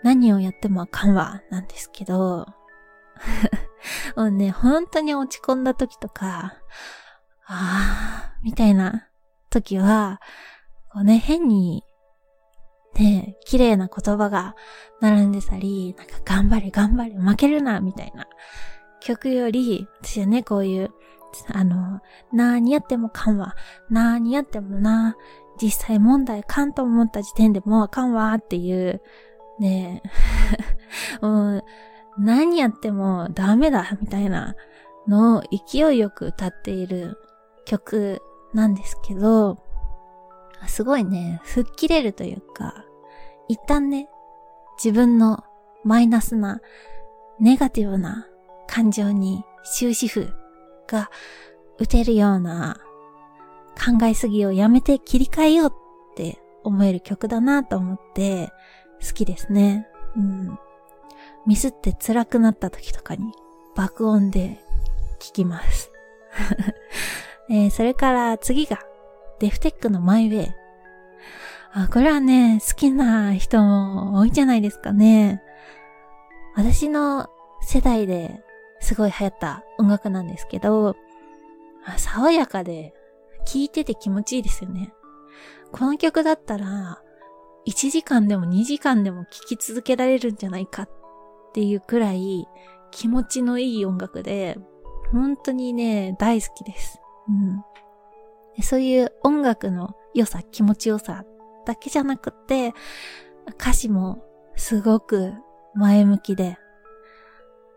[0.05, 2.45] 何をやってもあかんわ、なんですけど、
[4.15, 6.53] もうね、本当に落ち込んだ時とか、
[7.47, 9.07] あー、みたいな
[9.49, 10.21] 時は、
[10.93, 11.83] こうね、変に、
[12.93, 14.55] ね、綺麗な言葉が
[15.01, 18.27] 並んでたり、なんか頑張れ頑張れ負けるな、みたいな。
[18.99, 20.91] 曲より、私はね、こういう、
[21.51, 21.99] あの、
[22.31, 23.55] なーにやってもかんわ、
[23.89, 25.15] なーにやってもな、
[25.59, 29.01] 実際問題かんと思った時点でもうあかんわっていう、
[29.59, 30.01] ね
[31.21, 31.63] え、 もう、
[32.17, 34.55] 何やってもダメだ、みたいな
[35.07, 37.17] のを勢いよく歌っている
[37.65, 38.21] 曲
[38.53, 39.57] なんですけど、
[40.67, 42.85] すごいね、吹っ切れるというか、
[43.47, 44.09] 一旦ね、
[44.83, 45.43] 自分の
[45.83, 46.61] マイナスな、
[47.39, 48.27] ネガティブな
[48.67, 50.33] 感情に終止符
[50.87, 51.09] が
[51.77, 52.79] 打てるような
[53.75, 55.73] 考えすぎをやめて切り替えようっ
[56.15, 58.51] て思える曲だなと思って
[59.05, 59.87] 好きですね。
[60.15, 60.59] うん。
[61.45, 63.31] ミスって辛くなった時とかに
[63.75, 64.59] 爆音で
[65.19, 65.91] 聞きます。
[67.49, 68.79] えー、それから次が
[69.39, 70.55] デフテックのマイウェイ。
[71.73, 75.43] あ、これはね、好きな人も多いんじゃないですかね。
[76.55, 77.29] 私の
[77.61, 78.41] 世代で
[78.79, 80.95] すごい流行った音楽なんですけど、
[81.97, 82.93] 爽やかで
[83.45, 84.93] 聴いてて気持ちいいですよね。
[85.71, 87.01] この曲だったら、
[87.67, 90.89] 1時間でも2時間でも聴き続けられるんじゃないかっ
[91.53, 92.47] ていうくらい
[92.91, 94.57] 気持ちのいい音楽で、
[95.11, 96.99] 本当にね、大好きです。
[97.27, 97.63] うん。
[98.63, 101.25] そういう音楽の良さ、気持ち良さ
[101.65, 102.73] だけじゃなくて、
[103.59, 104.23] 歌詞も
[104.55, 105.33] すごく
[105.73, 106.57] 前向きで、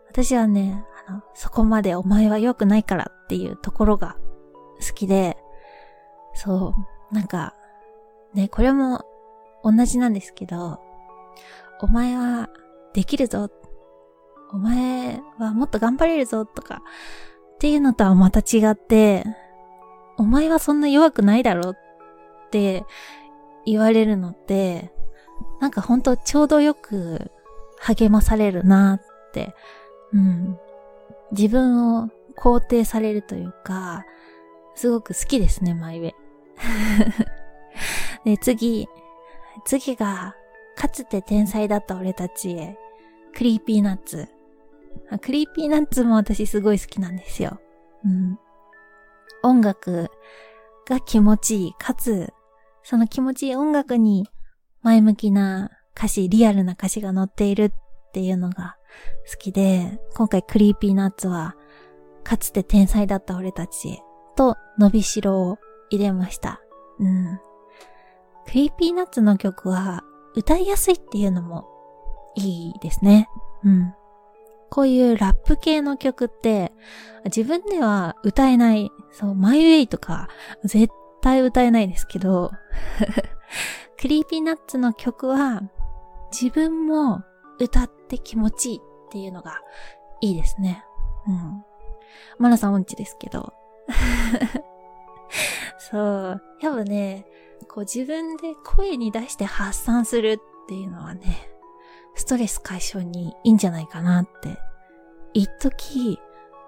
[0.09, 4.15] 私はね、あの、そこまでお前は良くないからっていうところが
[4.87, 5.37] 好きで、
[6.33, 6.73] そ
[7.11, 7.55] う、なんか、
[8.33, 9.03] ね、これも
[9.63, 10.79] 同じなんですけど、
[11.81, 12.49] お前は
[12.93, 13.49] できるぞ。
[14.51, 16.81] お前はもっと頑張れるぞとか、
[17.55, 19.23] っていうのとはまた違って、
[20.17, 21.77] お前はそんな弱くないだろっ
[22.51, 22.83] て
[23.65, 24.91] 言われるのって、
[25.59, 27.31] なんかほんとちょうどよく
[27.79, 29.53] 励まされるなって、
[30.13, 30.57] うん。
[31.31, 34.05] 自分を肯定されるというか、
[34.75, 36.15] すごく好きですね、マイウェイ。
[38.35, 38.87] で、次、
[39.69, 40.35] 次が、
[40.75, 42.75] かつて天才だった俺たちへ、
[43.37, 47.59] Creepy Nuts。Creepy Nuts も私すごい好きなんですよ。
[48.03, 48.39] うん。
[49.43, 50.09] 音楽
[50.87, 51.73] が気持ちいい。
[51.75, 52.33] かつ、
[52.81, 54.27] その気持ちいい音楽に
[54.81, 57.71] 前向きな歌詞、リアルな歌詞が載っているっ
[58.11, 58.75] ていうのが
[59.31, 61.55] 好きで、今回 Creepy Nuts は、
[62.23, 64.01] かつて天才だった俺たち
[64.35, 65.59] と伸びしろを
[65.91, 66.59] 入れました。
[66.97, 67.39] うん。
[68.45, 70.03] Creepy Nuts の曲は
[70.35, 71.67] 歌いやすいっていうのも
[72.35, 73.27] いいですね。
[73.63, 73.93] うん。
[74.69, 76.71] こういうラップ系の曲って
[77.25, 80.29] 自分では歌えない、そう、 My Way とか
[80.63, 82.51] 絶対歌えないですけど
[83.99, 85.61] Creepy Nuts の曲は
[86.31, 87.23] 自分も
[87.59, 89.59] 歌って気持ちいいっていうのが
[90.21, 90.85] いいですね。
[91.27, 91.63] うん。
[92.37, 93.53] マナさん音痴ですけど。
[95.77, 96.41] そう。
[96.61, 97.25] やっぱね、
[97.69, 101.49] こう自分で声に出して発散するっていうのはね、
[102.15, 104.57] ストレス解消にいいんじゃないかなって。
[105.33, 106.19] 一時、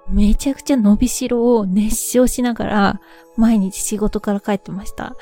[0.08, 3.02] めちゃくちゃ伸びしろを熱唱しながら、
[3.36, 5.16] 毎日仕事から帰ってました。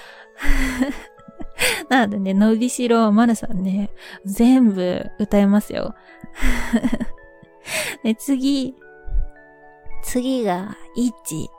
[1.89, 3.91] なのでね、伸びしろはマナさんね、
[4.25, 5.95] 全部歌えますよ。
[8.03, 8.75] で、次、
[10.03, 11.49] 次が、イッチ。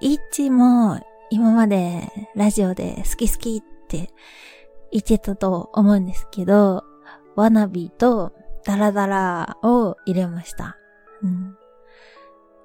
[0.00, 1.00] イッチも、
[1.32, 4.10] 今までラジオで好き好きって
[4.90, 6.84] 言ってたと思うんですけど、
[7.36, 8.34] ワナビと
[8.66, 10.76] ダラダラを入れました。
[11.22, 11.56] うん。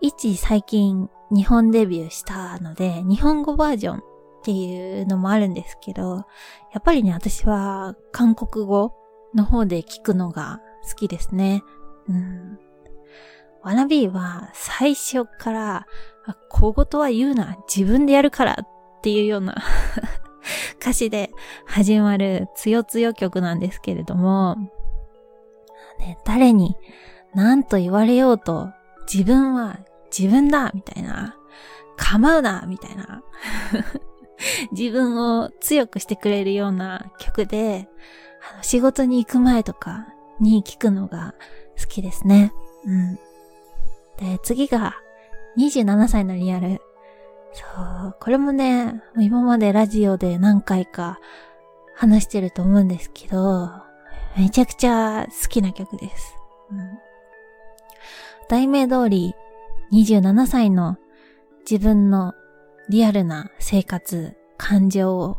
[0.02, 4.02] イッチ最近日本デビューしたので、日本語バージョンっ
[4.44, 6.26] ていうのもあるんですけど、
[6.74, 8.92] やっぱりね、私は韓国語
[9.34, 11.64] の方で聞くのが好きですね。
[12.10, 12.60] うん。
[13.64, 15.88] ワナビーは最初から、
[16.50, 18.68] 小言は言うな、自分でやるからっ
[19.02, 19.56] ていうような
[20.80, 21.32] 歌詞で
[21.66, 24.56] 始まるつよつよ曲なんですけれども、
[26.00, 26.76] ね、誰に
[27.34, 28.70] 何と言われようと
[29.12, 29.80] 自分は
[30.16, 31.36] 自分だみたいな、
[31.96, 33.24] 構うなみたいな
[34.72, 37.90] 自分を強くしてくれるような曲で、
[38.54, 40.08] あの仕事に行く前とか
[40.40, 41.34] に聴くのが
[41.80, 42.54] 好きですね。
[42.86, 43.16] うん。
[44.18, 44.96] で、次が
[45.58, 46.82] 27歳のリアル。
[47.54, 47.64] そ
[48.10, 51.20] う、これもね、今までラジオで何回か
[51.96, 53.72] 話してると思うんですけど、
[54.38, 56.36] めちゃくちゃ好きな曲です。
[56.72, 56.78] うん、
[58.50, 59.34] 題名通り、
[59.92, 60.98] 27歳の
[61.70, 62.34] 自分の
[62.90, 65.38] リアルな生活、感情を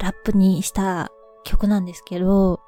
[0.00, 1.12] ラップにした
[1.44, 2.60] 曲なんですけど、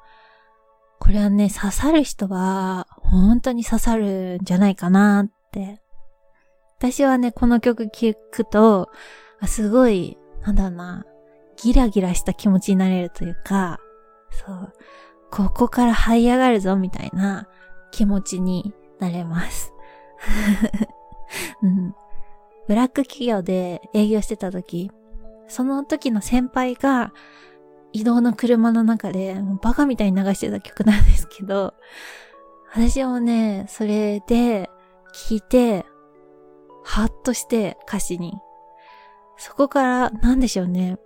[0.99, 5.81] これはね、刺さる人は本当に刺さるんじゃないかなって。
[6.77, 8.89] 私はね、この曲聴くと、
[9.47, 11.05] すごい、なんだな、
[11.57, 13.79] ギラギラした気持ちになれるというか、
[14.29, 14.73] そう、
[15.31, 17.47] ここから這い上がるぞみたいな
[17.91, 19.73] 気持ちになれます。
[21.63, 21.95] うん、
[22.67, 24.91] ブラック企業で営業してた時、
[25.47, 27.13] その時の先輩が
[27.93, 31.73] 移動の車の中でバカみたいに流してた曲なんですけど、
[32.73, 34.69] 私もね、それで
[35.13, 35.85] 聞いて、
[36.85, 38.39] ハッとして歌詞に。
[39.37, 40.97] そこからなんでしょうね。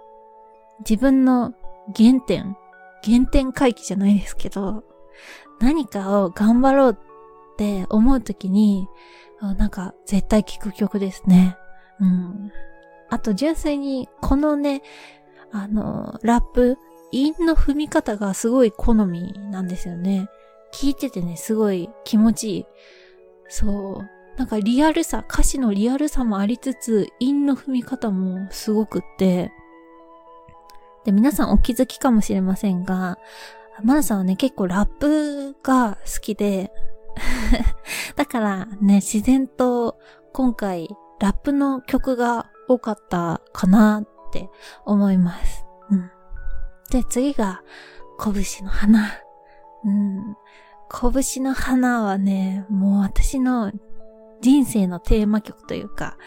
[0.87, 1.53] 自分の
[1.95, 2.55] 原点、
[3.03, 4.83] 原点回帰じゃないですけど、
[5.59, 8.87] 何かを頑張ろうって思うときに、
[9.41, 11.57] なんか絶対聴く曲ですね。
[11.99, 12.51] うん。
[13.09, 14.83] あと純粋にこのね、
[15.51, 16.77] あの、ラップ、
[17.11, 20.29] 韻の踏み方がすごい好みなんですよね。
[20.73, 22.65] 聞いててね、すごい気持ちいい。
[23.47, 24.18] そう。
[24.39, 29.51] なんかリアルさ、歌詞のリアルさもありつつ、韻の踏み方もすごくって、
[31.03, 33.17] で、皆さんお気づきかもしれませんが、
[33.83, 36.71] マナさんはね、結構ラップが好きで、
[38.15, 39.99] だからね、自然と
[40.31, 40.87] 今回
[41.19, 44.49] ラップの曲が多かったかなって
[44.85, 45.65] 思います。
[45.89, 46.09] うん。
[46.91, 47.61] で、次が、
[48.23, 49.05] 拳の花。
[49.83, 50.37] うん。
[50.89, 53.73] 拳の花はね、もう私の
[54.41, 56.17] 人生のテーマ曲というか、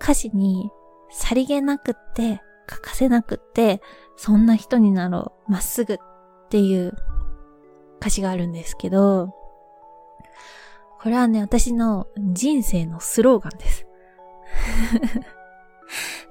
[0.00, 0.70] 歌詞に
[1.10, 3.80] さりげなくって欠かせなくって、
[4.16, 5.98] そんな人になろう、まっすぐっ
[6.48, 6.92] ていう
[8.00, 9.34] 歌詞があるんですけど、
[11.00, 13.86] これはね、私の人生のスローガンです。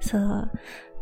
[0.00, 0.50] そう。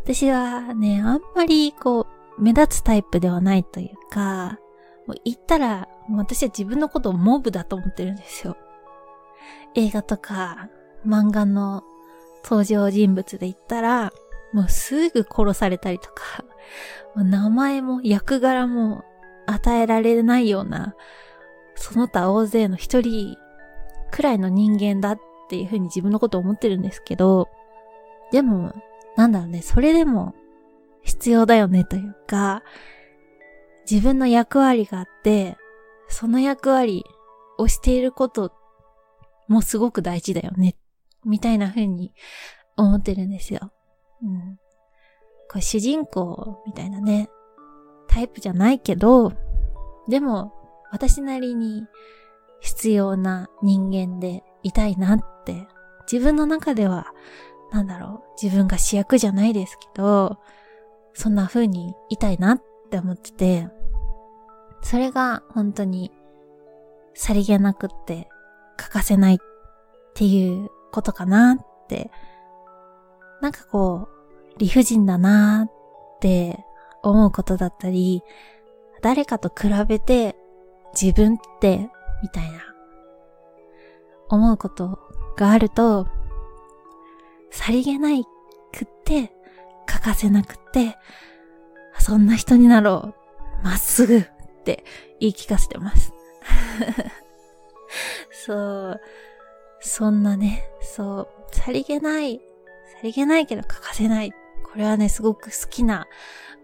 [0.03, 2.07] 私はね、あんまりこ
[2.38, 4.59] う、目立つタイプではないというか、
[5.07, 8.57] もう言ったら、私は自分のことをモブだと思ってるんですよ。
[9.74, 10.68] 映画とか
[11.06, 11.85] 漫画の
[12.44, 14.12] 登場人物で言ったら、
[14.52, 16.44] もうすぐ殺されたりとか、
[17.16, 19.04] 名前も役柄も
[19.46, 20.94] 与えられないような、
[21.74, 23.37] その他大勢の一人
[24.11, 27.48] くらいの人間だっていうふうに自分のことを思ってるんですけど、
[28.33, 28.74] でも、
[29.16, 30.35] なんだろうね、それでも
[31.02, 32.62] 必要だよねというか、
[33.90, 35.56] 自分の役割があって、
[36.09, 37.04] その役割
[37.59, 38.52] をしていること
[39.50, 40.76] もすごく大事だよね、
[41.24, 42.14] みたいな風に
[42.76, 43.72] 思ってるんですよ。
[44.22, 44.58] うん。
[45.50, 47.28] これ主人公みたいなね、
[48.06, 49.32] タイプじゃないけど、
[50.08, 50.52] でも
[50.92, 51.82] 私なりに
[52.60, 55.66] 必要な人間でいたいなって、
[56.10, 57.08] 自分の中では、
[57.72, 60.38] なんだろう、自分が主役じゃないですけど、
[61.12, 63.68] そんな風にいたいなって思ってて、
[64.82, 66.12] それが本当に
[67.14, 68.28] さりげなくって
[68.81, 69.38] 欠かせないっ
[70.14, 72.11] ていうことかなって、
[73.43, 74.09] なんかこ
[74.57, 76.64] う、理不尽だなって
[77.03, 78.23] 思うことだったり、
[79.03, 80.35] 誰かと比べて
[80.99, 81.90] 自分って
[82.23, 82.59] みたいな
[84.31, 84.99] 思うこと
[85.37, 86.07] があると、
[87.51, 88.25] さりげない
[88.73, 89.31] くって、
[89.87, 90.97] 欠かせなくって、
[91.99, 93.14] そんな人になろ
[93.62, 93.64] う。
[93.64, 94.27] まっすぐっ
[94.64, 94.85] て
[95.21, 96.14] 言い聞かせてます。
[98.31, 98.55] そ
[98.92, 99.00] う。
[99.81, 102.40] そんなね、そう、さりげない、
[102.92, 104.33] さりげないけど欠かせない。
[104.33, 106.07] これはね、すごく好きな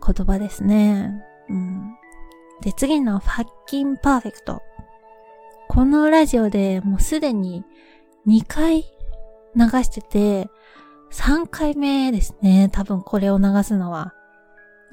[0.04, 1.22] 言葉ですね。
[1.48, 1.96] うん。
[2.60, 4.62] で、次の Fuckin' Perfect。
[5.68, 7.64] このラジオでもうすでに
[8.26, 8.82] 2回
[9.56, 10.48] 流してて、
[11.12, 12.68] 3回目ですね。
[12.70, 14.14] 多分これを流すのは。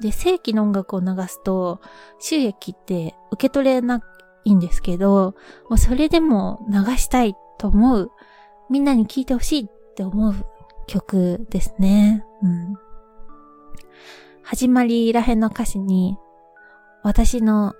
[0.00, 1.80] で、正規の音楽を流すと、
[2.18, 4.00] 収益って受け取れな
[4.44, 5.34] いいんですけど、
[5.68, 8.10] もうそれでも流したいと思う。
[8.70, 10.34] みんなに聴いてほしいって思う
[10.86, 12.24] 曲ですね。
[12.42, 12.74] うん。
[14.42, 16.18] 始まりらへんの歌詞に、
[17.02, 17.74] 私の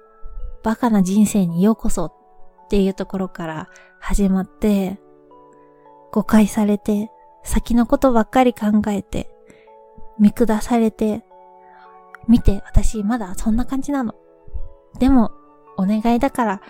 [0.63, 2.13] バカな人生にようこそっ
[2.69, 3.69] ていうところから
[4.01, 4.99] 始まって、
[6.13, 7.11] 誤解されて、
[7.43, 9.31] 先のことばっかり考えて、
[10.19, 11.25] 見下されて、
[12.29, 14.15] 見て、私まだそんな感じなの。
[14.99, 15.33] でも、
[15.77, 16.63] お願いだから、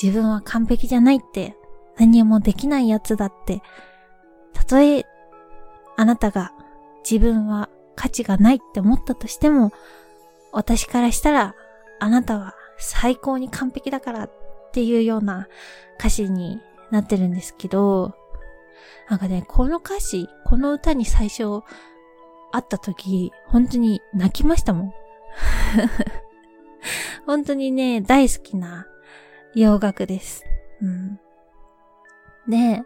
[0.00, 1.56] 自分は完璧じゃないって、
[1.96, 3.62] 何もできないやつだって、
[4.52, 5.04] たとえ、
[5.96, 6.52] あなたが
[7.08, 9.72] 自分は価値がないって思ったとしても、
[10.52, 11.54] 私からしたら、
[11.98, 14.30] あなたは最高に完璧だからっ
[14.72, 15.48] ていうような
[15.98, 18.14] 歌詞になってるんですけど、
[19.08, 21.62] なんかね、この歌詞、この歌に最初
[22.52, 24.92] 会った時、本当に泣きましたもん。
[27.26, 28.86] 本当にね、大好きな
[29.54, 30.44] 洋楽です。
[30.80, 31.20] うん。
[32.48, 32.82] で、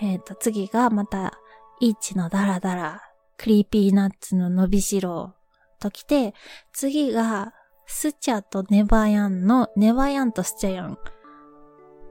[0.00, 1.38] えっ、ー、と、次がまた、
[1.80, 5.34] ITZY の DALLA DALLA、Creepy Nuts の伸びしろ
[5.78, 6.34] と来て、
[6.72, 7.52] 次が、
[7.86, 10.98] スチャとネバヤンのネバヤンとスチャヤン。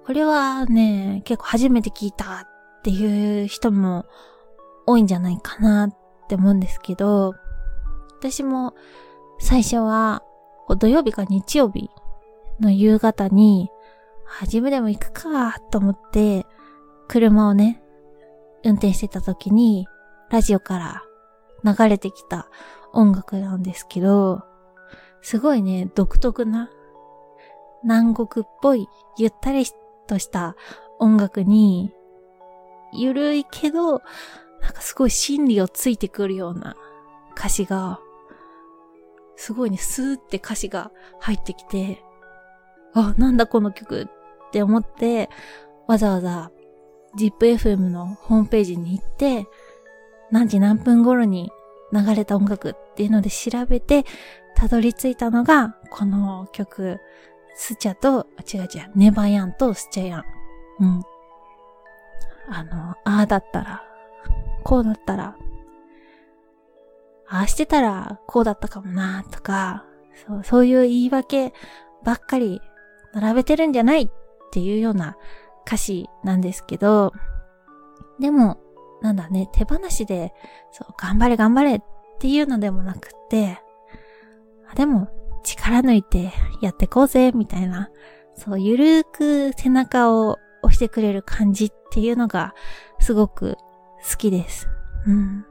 [0.06, 4.06] これはね、結構初めて聞いたっていう人も
[4.86, 5.98] 多いんじゃないかなっ
[6.30, 7.34] て思うんですけど、
[8.20, 8.74] 私も
[9.40, 10.24] 最初は
[10.74, 11.92] 土曜日か日曜日
[12.60, 13.70] の夕方に、
[14.26, 16.46] 初めでも行くかと思って、
[17.08, 17.84] 車をね、
[18.64, 19.88] 運転してた時に、
[20.32, 21.04] ラジオから
[21.64, 22.50] 流れてきた
[22.94, 24.44] 音楽なんですけど、
[25.22, 26.70] すごいね、独特な、
[27.84, 29.66] 南国っぽい、ゆったり
[30.08, 30.56] とした
[31.00, 31.94] 音楽に、
[32.94, 34.02] ゆるいけど、
[34.62, 36.76] なんかすごい心理をついてくるような
[37.38, 38.00] 歌詞が、
[39.36, 42.02] すごいね、スーって歌詞が入ってきて、
[42.94, 44.08] あ、なんだこの曲
[44.48, 45.30] って思って、
[45.88, 46.52] わざわざ
[47.18, 49.48] ZIPFM のホームページに行って、
[50.32, 51.52] 何時何分頃に
[51.94, 54.06] 流れた音楽っていうので調べて、
[54.56, 57.00] たどり着いたのが、この曲、
[57.56, 60.24] スチャと、違う違う、ネバヤンとスチャヤン。
[60.80, 61.04] うん。
[62.48, 63.84] あの、ああだったら、
[64.64, 65.36] こうだったら、
[67.36, 69.86] ああしてたら、こうだったかもな、とか、
[70.28, 71.54] そう、そういう言い訳
[72.04, 72.62] ばっかり
[73.14, 74.10] 並べてるんじゃないっ
[74.52, 75.18] ていうような
[75.66, 77.14] 歌詞なんですけど、
[78.20, 78.58] でも、
[79.02, 80.34] なんだね、手放しで、
[80.72, 81.82] そう、頑張れ頑張れっ
[82.20, 83.60] ていうのでもなくって、
[84.76, 85.10] でも、
[85.44, 86.32] 力抜いて
[86.62, 87.90] やってこうぜ、みたいな、
[88.36, 92.54] そう、ゆるーく背中を押してくれる感じっていうのが
[93.00, 93.58] すごく
[94.10, 94.68] 好きです。
[95.06, 95.46] うん。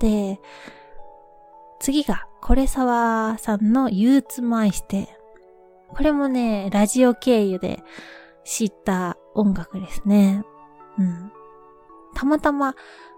[0.00, 0.40] で、
[1.82, 5.08] 次が、これさわさんの憂鬱も愛して、
[5.88, 7.82] これもね、ラジオ経由で
[8.44, 10.44] 知った音楽ですね。
[10.96, 11.32] うん。
[12.14, 12.76] たまたま、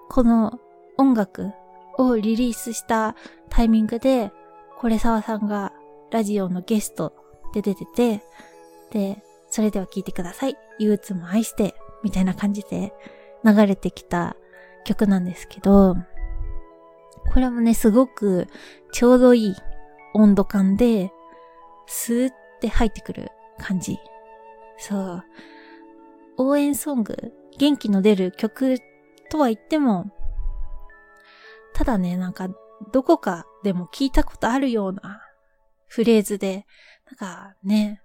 [0.09, 0.59] この
[0.97, 1.53] 音楽
[1.99, 3.15] をリリースした
[3.51, 4.33] タイミングで、
[4.79, 5.75] これさわさんが
[6.11, 7.13] ラジオのゲスト
[7.53, 8.25] で出てて、
[8.93, 10.57] で、それでは聴いてください。
[10.79, 12.95] 憂鬱も愛して、みたいな感じで
[13.45, 14.37] 流れてきた
[14.85, 15.97] 曲なんですけど、
[17.33, 18.49] これもね、すごく
[18.93, 19.57] ちょうどいい
[20.15, 21.13] 温度感で、
[21.87, 23.99] スーって入ってくる感じ。
[24.79, 25.25] そう。
[26.37, 28.79] 応援ソング、元気の出る曲
[29.31, 30.11] とは言っても、
[31.75, 32.49] ただね、なんか、
[32.93, 35.23] どこかでも聞いたことあるような
[35.87, 36.67] フレーズで、
[37.07, 38.01] なんかね、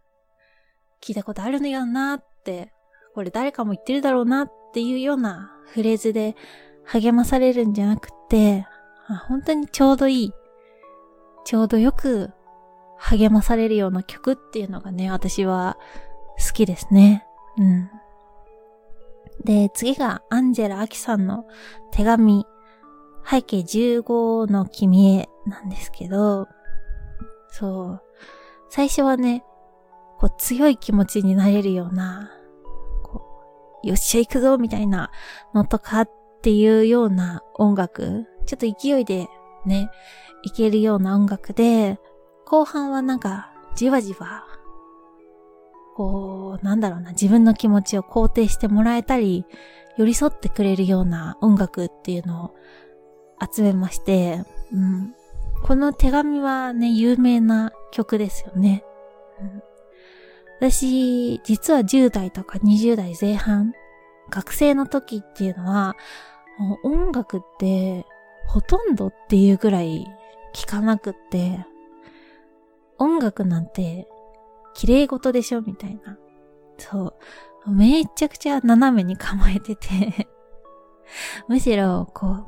[1.01, 2.71] 聞いたことあるのよなって、
[3.13, 6.35] これ誰かも言ってるだろうなっていうようなフレーズで
[6.85, 8.65] 励まされるんじゃなくて、
[9.17, 10.33] 本当にちょうどいい、
[11.45, 12.31] ちょうどよく
[12.97, 15.77] 励まされるような曲っていうのがね、私は
[16.37, 17.25] 好きですね。
[17.57, 17.89] うん。
[19.43, 21.45] で、次がアンジェラ・アキさんの
[21.91, 22.45] 手紙、
[23.25, 26.47] 背景15の君へなんですけど、
[27.49, 28.01] そう。
[28.69, 29.43] 最初はね、
[30.19, 32.31] こう強い気持ちになれるような、
[33.03, 33.23] こ
[33.83, 35.09] う、よっしゃ行くぞみたいな
[35.53, 39.27] のとかっていうような音楽ちょっと勢いで
[39.63, 39.91] ね、
[40.41, 41.99] いけるような音楽で、
[42.45, 44.43] 後半はなんか、じわじわ、
[45.95, 49.45] こう、なんだろうな、自分の気持ちを肯定してもらえたり、
[49.97, 52.55] 寄り添ってくれるような音楽っていうのを
[53.53, 54.43] 集めまして、
[54.73, 55.13] うん、
[55.61, 58.83] この手紙はね、有名な曲ですよね。
[59.39, 59.63] うん、
[60.59, 63.73] 私、実は10代とか20代前半、
[64.31, 65.95] 学生の時っていうのは、
[66.83, 68.07] 音楽って
[68.49, 70.07] ほとんどっていうぐらい
[70.55, 71.63] 聞かなくって、
[72.97, 74.07] 音楽なんて
[74.73, 76.17] 綺麗事でしょみたいな。
[76.79, 77.13] そ
[77.67, 77.71] う。
[77.71, 80.27] めちゃくちゃ斜めに構えてて
[81.47, 82.45] むしろ、こう、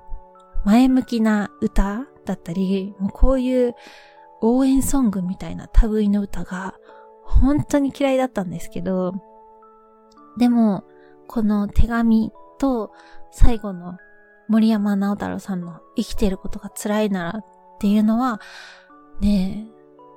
[0.65, 3.75] 前向きな歌だったり、もうこういう
[4.41, 6.79] 応援ソングみたいな類の歌が
[7.23, 9.13] 本当に嫌いだったんですけど、
[10.39, 10.83] でも、
[11.27, 12.91] この手紙と
[13.29, 13.99] 最後の
[14.51, 17.45] 森山直太朗さんの生きていることが辛いならっ
[17.79, 18.41] ていうのは、
[19.21, 19.65] ね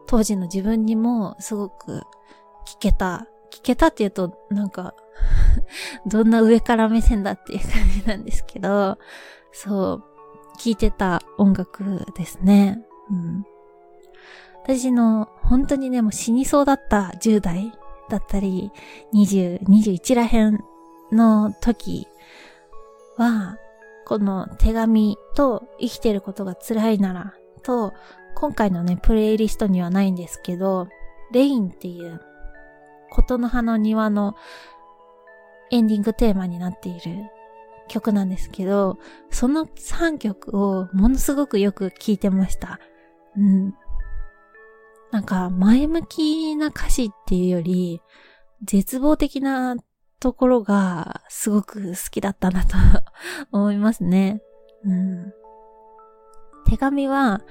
[0.07, 2.03] 当時の自分にもすごく
[2.66, 3.28] 聞けた。
[3.53, 4.95] 聞けたって言うと、なんか
[6.07, 8.99] どんな上から目線だっていう感じなんですけど、
[9.53, 10.05] そう、
[10.59, 12.85] 聞いてた音楽ですね。
[13.11, 13.47] うん。
[14.64, 17.72] 私の本当にね、もう死にそうだった10代
[18.09, 18.72] だったり、
[19.12, 20.59] 20、21ら辺
[21.12, 22.09] の時
[23.16, 23.59] は、
[24.07, 27.92] この手紙と生きてることが辛いならと、
[28.34, 30.88] 今回のね、プレイリストにはないんですけど、
[31.32, 32.20] レインっていう、
[33.11, 34.34] ことの葉の庭の
[35.70, 37.00] エンディングテーマになっている
[37.88, 38.98] 曲なんですけど、
[39.30, 42.80] その3曲をものすごくよく聴いてました。
[43.36, 43.74] うん。
[45.12, 48.02] なんか、前向きな歌詞っていうより、
[48.64, 49.76] 絶望的な
[50.25, 52.79] ところがすごく好きだったなと
[53.53, 54.41] 思いますね。
[54.83, 55.35] うん。
[56.64, 57.43] 手紙は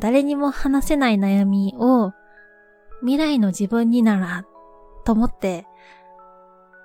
[0.00, 2.12] 誰にも話せない悩みを
[3.00, 4.44] 未来の自分になら
[5.04, 5.68] と思って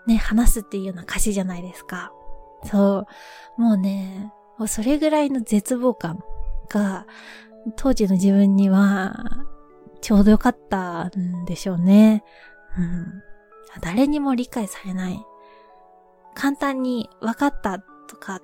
[0.06, 2.14] ね、話すっていうような歌詞じゃないですか。
[2.66, 3.08] そ
[3.58, 3.62] う。
[3.62, 4.32] もうね、
[4.68, 6.24] それぐらいの絶望感
[6.70, 7.08] が
[7.78, 9.44] 当時の自分には
[10.02, 12.24] ちょうどよかったんでしょうね。
[12.78, 13.24] うん。
[13.82, 15.26] 誰にも理解されない。
[16.34, 18.42] 簡単に分かったとか、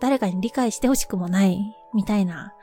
[0.00, 1.58] 誰かに理解してほしくもない
[1.94, 2.54] みたいな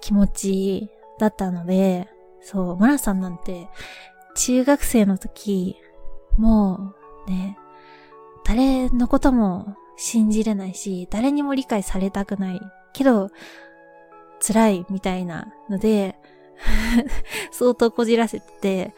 [0.00, 2.08] 気持ちだったので、
[2.42, 3.68] そう、マラさんなんて
[4.34, 5.76] 中学生の時、
[6.36, 6.94] も
[7.26, 7.58] うね、
[8.44, 12.60] 誰のことも信じれないし、誰にも理解されたくない
[12.92, 13.30] けど、
[14.40, 16.16] 辛いみたいなので、
[17.52, 18.94] 相当こじらせて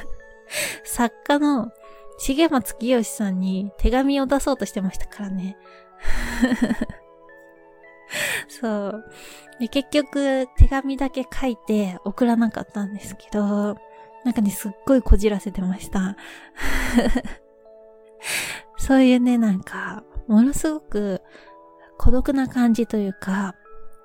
[0.84, 1.70] 作家の
[2.18, 5.56] 重松清さんに手紙を出そうとしてましたからね。
[8.48, 9.04] そう。
[9.60, 13.76] で結局、手紙だけ書いて送らなかったんですけど、
[14.24, 16.16] なんかね、すっごいこじらせてました。
[18.76, 21.22] そういうね、なんか、ものすごく
[21.98, 23.54] 孤独な感じというか、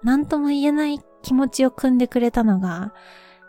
[0.03, 2.93] なんとも言えない気持ちを組んでくれたのが、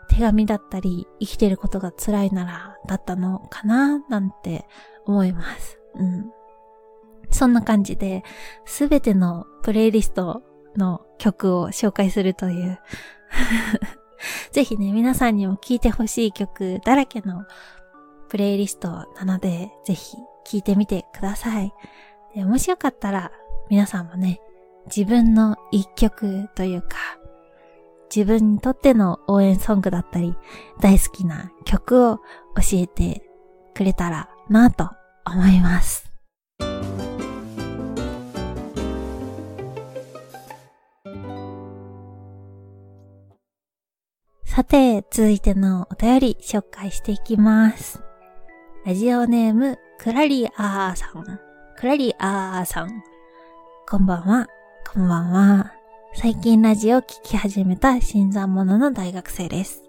[0.09, 4.65] 手紙だったり、生きてることが辛いなら、だったのかななんて
[5.05, 5.79] 思います。
[5.95, 6.31] うん。
[7.31, 8.23] そんな感じで、
[8.65, 10.43] すべてのプレイリスト
[10.77, 12.79] の曲を紹介するという
[14.51, 17.45] ぜひね、皆さんにも聴いてほしい曲だらけの
[18.29, 21.73] プレイリストなので、ぜひ聴いてみてください。
[22.35, 23.31] もしよかったら、
[23.69, 24.41] 皆さんもね、
[24.85, 26.97] 自分の一曲というか、
[28.13, 30.35] 自分にとっての応援ソングだったり、
[30.81, 32.23] 大好きな曲を教
[32.73, 33.23] えて
[33.73, 34.89] くれたらなと
[35.25, 36.11] 思います。
[44.55, 48.01] さて、続いてのお便り紹介していきます。
[48.85, 51.39] ラジオネーム、クラリアーさん。
[51.77, 53.03] クラリアーさん。
[53.89, 54.47] こんばんは。
[54.89, 55.84] こんばんは。
[56.17, 59.83] 最近ラジオを聴き始めた新参者の大学生です。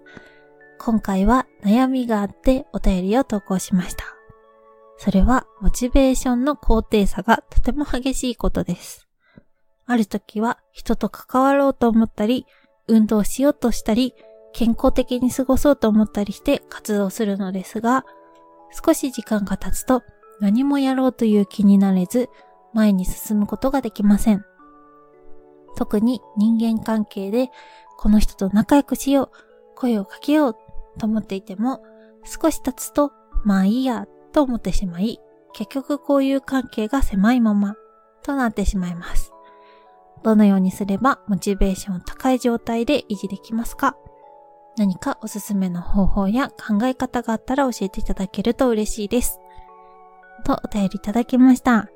[0.77, 4.03] 今回は悩みがあってお便りを投稿しました。
[4.97, 9.07] それはモチベーションの高低差がとても激しいことです。
[9.85, 12.45] ある時は人と関わろうと思ったり、
[12.87, 14.13] 運動しようとしたり、
[14.51, 18.05] 健康的に過ごそうと思ったりして活動するのですが、
[18.85, 20.03] 少し時間が経つと
[20.41, 22.29] 何もやろうという気になれず、
[22.73, 24.43] 前に進むことができません。
[25.77, 27.51] 特に人間関係で
[27.97, 29.29] この人と仲良くしよう、
[29.75, 30.55] 声をかけよう
[30.97, 31.83] と思っていても、
[32.25, 33.11] 少し経つと、
[33.45, 35.19] まあいいやと思ってしまい、
[35.53, 37.75] 結局こういう関係が狭いまま
[38.23, 39.31] となってしまいます。
[40.23, 43.95] どのようにすればモチベーション高い状態で維持できますか？
[44.77, 49.39] 何かおすすめの方法や考え方があったら教えていただけると嬉しいです。
[50.43, 51.87] とお便りいただきました。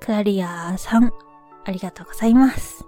[0.00, 1.10] クラリアさん、
[1.64, 2.84] ありがとうございます。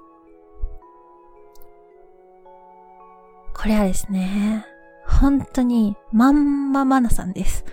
[3.57, 4.67] これはですね、
[5.07, 7.65] 本当にまんままなさんです。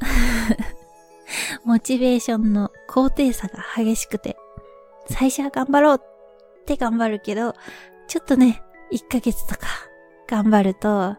[1.64, 4.36] モチベーションの高低差が激しくて、
[5.06, 7.54] 最初は頑張ろうって頑張るけど、
[8.08, 9.66] ちょっとね、1ヶ月とか
[10.26, 11.16] 頑張ると、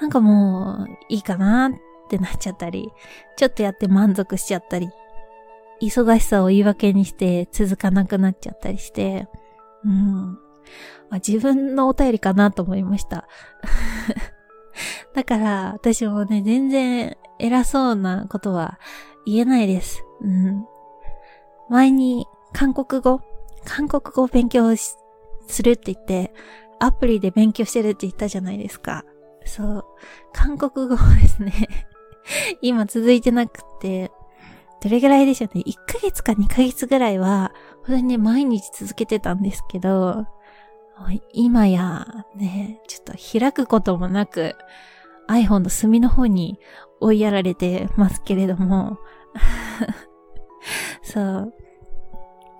[0.00, 1.72] なんかもういいかなっ
[2.08, 2.90] てなっちゃったり、
[3.36, 4.88] ちょっとやって満足しちゃったり、
[5.80, 9.26] 忙しさを言い訳にして続かなくなっちゃったりして、
[9.84, 10.38] うん。
[11.10, 13.26] まあ、自分のお便りかなと思いました。
[15.14, 18.78] だから、私もね、全然偉そうなことは
[19.26, 20.02] 言えないです。
[20.22, 20.64] うん。
[21.68, 23.20] 前に韓国語、
[23.64, 24.96] 韓国語を勉強す
[25.62, 26.32] るって言って、
[26.78, 29.04] アプリで勉強してるって言ったじゃないですか。
[29.44, 29.84] そう。
[30.32, 31.52] 韓国語ですね
[32.62, 34.10] 今続いてなくて、
[34.82, 35.62] どれぐらいでしょうね。
[35.64, 37.52] 1ヶ月か2ヶ月ぐらいは、
[37.86, 40.26] 本当にね、毎日続けてたんですけど、
[41.32, 44.54] 今やね、ちょっと開くこともなく、
[45.28, 46.58] iPhone の隅の方に
[47.00, 48.98] 追いやられてますけれども、
[51.02, 51.54] そう。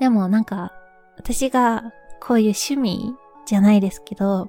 [0.01, 0.73] でもなんか、
[1.17, 3.15] 私がこういう趣味
[3.47, 4.49] じゃないですけど、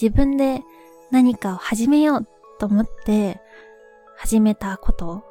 [0.00, 0.62] 自分で
[1.10, 2.28] 何かを始めよう
[2.58, 3.40] と思って
[4.16, 5.22] 始めたこと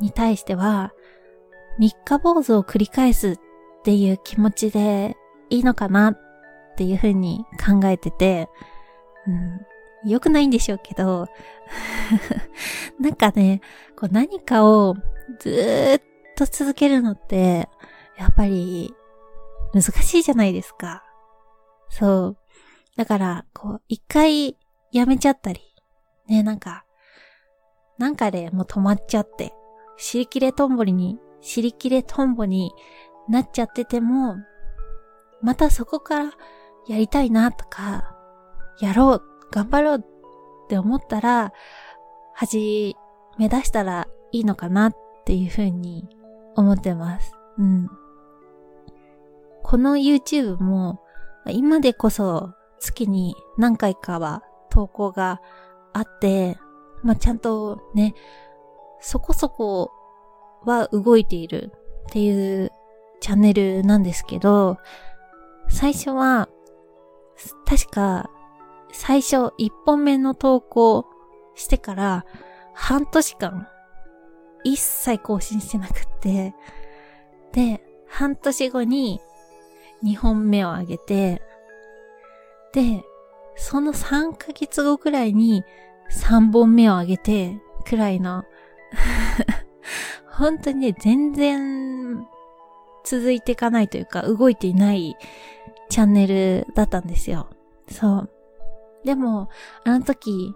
[0.00, 0.92] に対しては、
[1.78, 3.36] 三日坊主を繰り返すっ
[3.84, 5.16] ていう気持ちで
[5.48, 6.31] いいのかなっ
[6.72, 8.48] っていうふうに考えてて、
[9.26, 11.26] うん、良くないんでしょうけど、
[12.98, 13.60] なんかね、
[13.96, 14.96] こう何かを
[15.38, 17.68] ずっと続けるのって、
[18.18, 18.94] やっぱり
[19.72, 21.04] 難しいじゃないですか。
[21.88, 22.36] そう。
[22.96, 24.56] だから、こう、一回
[24.92, 25.60] やめちゃったり、
[26.26, 26.84] ね、なんか、
[27.98, 29.52] なんかでもう止まっちゃって、
[29.96, 32.72] 尻切れトンボリに、尻切れトンボに
[33.28, 34.36] なっちゃってても、
[35.42, 36.30] またそこから
[36.86, 38.14] やりたいなとか、
[38.80, 40.00] やろう、頑張ろうっ
[40.68, 41.52] て思ったら、
[42.34, 42.96] 始
[43.38, 46.08] め出したらいいのかなっていうふうに
[46.56, 47.32] 思ってます。
[47.58, 47.88] うん。
[49.62, 51.00] この YouTube も
[51.48, 55.40] 今でこそ月に何回かは投稿が
[55.92, 56.58] あって、
[57.02, 58.14] まあ、ちゃんとね、
[59.00, 59.90] そこそこ
[60.64, 61.72] は動いている
[62.08, 62.72] っていう
[63.20, 64.78] チャンネルなんですけど、
[65.68, 66.48] 最初は、
[67.66, 68.30] 確か、
[68.92, 71.06] 最初1本目の投稿
[71.54, 72.26] してから
[72.74, 73.68] 半年間
[74.64, 76.54] 一切更新してなくって、
[77.52, 79.20] で、半年後に
[80.04, 81.42] 2本目を上げて、
[82.72, 83.04] で、
[83.56, 85.64] その3ヶ月後くらいに
[86.10, 88.44] 3本目を上げて、くらいの
[90.30, 92.26] 本当にね、全然
[93.04, 95.16] 続いていかないというか、動いていない
[95.92, 97.50] チャンネルだったんですよ。
[97.90, 98.30] そう。
[99.04, 99.50] でも、
[99.84, 100.54] あの時、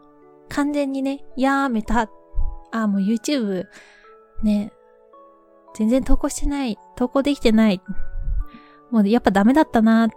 [0.48, 2.08] 完全にね、やめた。
[2.72, 3.64] あ、もう YouTube、
[4.42, 4.72] ね、
[5.74, 7.82] 全然投稿してない、投稿できてない。
[8.90, 10.10] もうやっぱダメだったなっ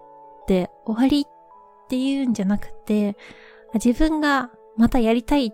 [0.47, 3.17] て終わりっていうんじゃなくて、
[3.74, 5.51] 自分がまたやりたいっ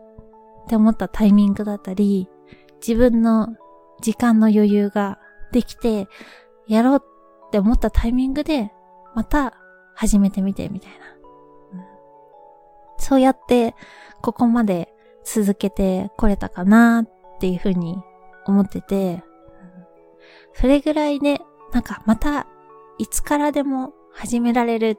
[0.69, 2.29] て思ったタイミングだったり、
[2.87, 3.47] 自分の
[3.99, 5.17] 時間の余裕が
[5.51, 6.07] できて、
[6.67, 7.01] やろう
[7.47, 8.74] って思ったタイミングで、
[9.15, 9.53] また
[9.95, 10.97] 始めてみてみたいな。
[11.73, 11.85] うん、
[12.97, 13.75] そうやって、
[14.21, 14.93] ここまで
[15.23, 17.97] 続けてこれたかなっていうふうに
[18.45, 19.23] 思ってて、
[20.53, 21.41] それぐらいね、
[21.71, 22.47] なんかまた
[22.97, 24.97] いつからでも始められるっ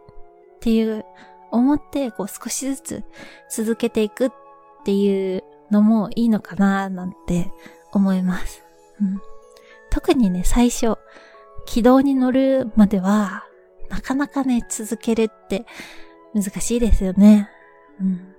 [0.60, 1.04] ていう
[1.50, 3.04] 思ってこう少しずつ
[3.50, 4.30] 続けていくっ
[4.84, 7.50] ていうのもいいのかななんて
[7.92, 8.62] 思います。
[9.00, 9.20] うん、
[9.90, 10.96] 特にね、最初、
[11.64, 13.45] 軌道に乗るまでは、
[13.89, 15.66] なかなかね、続けるって
[16.34, 17.49] 難しいですよね。
[18.01, 18.34] うん。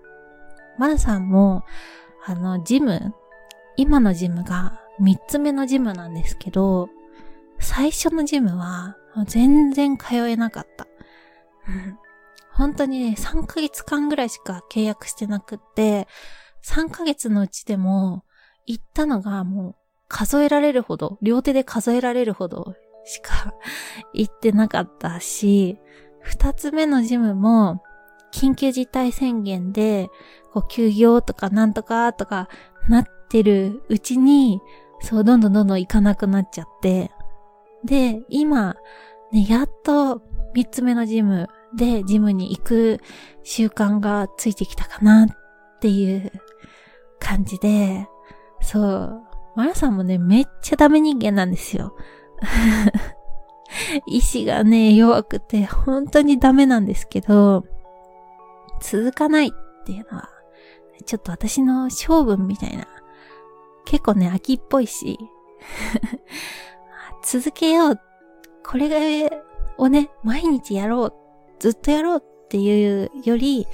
[0.77, 1.63] まださんも、
[2.25, 3.13] あの、ジム、
[3.75, 6.89] 今のジムが3つ目のジムなんですけど、
[7.59, 10.87] 最初のジムは全然通えなかった。
[11.67, 11.97] うん。
[12.51, 16.07] 本当にね、3ヶ月間ぐらいしか契約してなくって、
[16.63, 18.23] 3ヶ月のうちでも、
[18.65, 19.75] 行ったのがもう
[20.09, 22.75] 数えられるほど、両手で数えられるほど
[23.07, 23.53] しか
[24.13, 25.79] 行ってなかったし、
[26.19, 27.81] 二つ目のジムも、
[28.33, 30.09] 緊急事態宣言で、
[30.51, 32.49] こう休業とかなんとかとか
[32.89, 34.61] なってるうちに、
[34.99, 37.11] そう、どんどんどんどん行かなくなっちゃって、
[37.85, 38.75] で、今、
[39.31, 40.21] ね、やっと
[40.53, 42.99] 三つ目のジムでジムに行く
[43.43, 46.31] 習慣がついてきたかなっていう
[47.19, 48.07] 感じで、
[48.61, 49.21] そう、
[49.55, 51.95] マラさんもね、めっちゃダメ人間なんですよ。
[54.07, 57.65] 意志がね、弱くて、本当にダメなんですけど、
[58.81, 59.51] 続かないっ
[59.85, 60.29] ていうのは、
[61.05, 62.87] ちょっと私の性分みたいな。
[63.85, 65.17] 結構ね、秋っぽいし、
[67.23, 67.99] 続けよう。
[68.65, 69.43] これ
[69.77, 71.13] をね、毎日やろう。
[71.59, 73.65] ずっとやろうっていうより、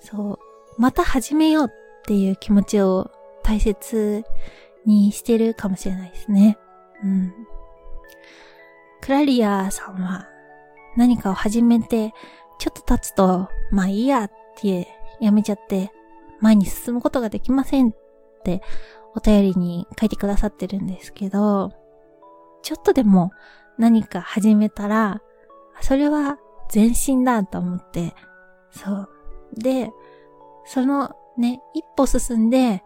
[0.00, 0.38] そう、
[0.78, 1.68] また始めようっ
[2.06, 3.10] ていう気持ちを
[3.42, 4.24] 大切
[4.86, 6.58] にしてるかもしれないですね。
[7.04, 7.34] うん。
[9.02, 10.28] クラリアさんは
[10.96, 12.14] 何かを始めて、
[12.58, 14.86] ちょっと経つと、まあいいやって
[15.20, 15.90] やめちゃって、
[16.40, 17.94] 前に進むことができませんっ
[18.44, 18.62] て
[19.16, 21.72] お便りに書いてくださってるんですけど、
[22.62, 23.32] ちょっとでも
[23.76, 25.20] 何か始めたら、
[25.80, 26.38] それは
[26.72, 28.14] 前進だと思って、
[28.70, 29.08] そう。
[29.56, 29.90] で、
[30.64, 32.84] そのね、一歩進んで、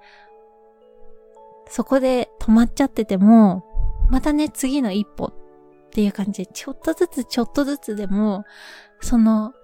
[1.68, 3.64] そこで止まっちゃってても、
[4.08, 5.45] またね、次の一歩っ
[5.96, 8.44] っていう感じで、ちょっとずつちょっとずつでも、
[9.00, 9.54] その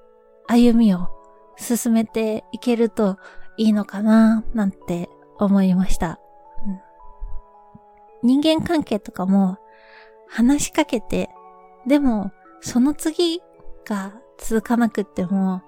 [0.47, 1.11] 歩みを
[1.59, 3.19] 進めていけると
[3.59, 6.19] いいのかな、なんて思いました。
[8.25, 9.59] うん、人間関係とかも
[10.27, 11.29] 話しかけて、
[11.87, 13.43] でも、その次
[13.85, 15.61] が続かなくっても、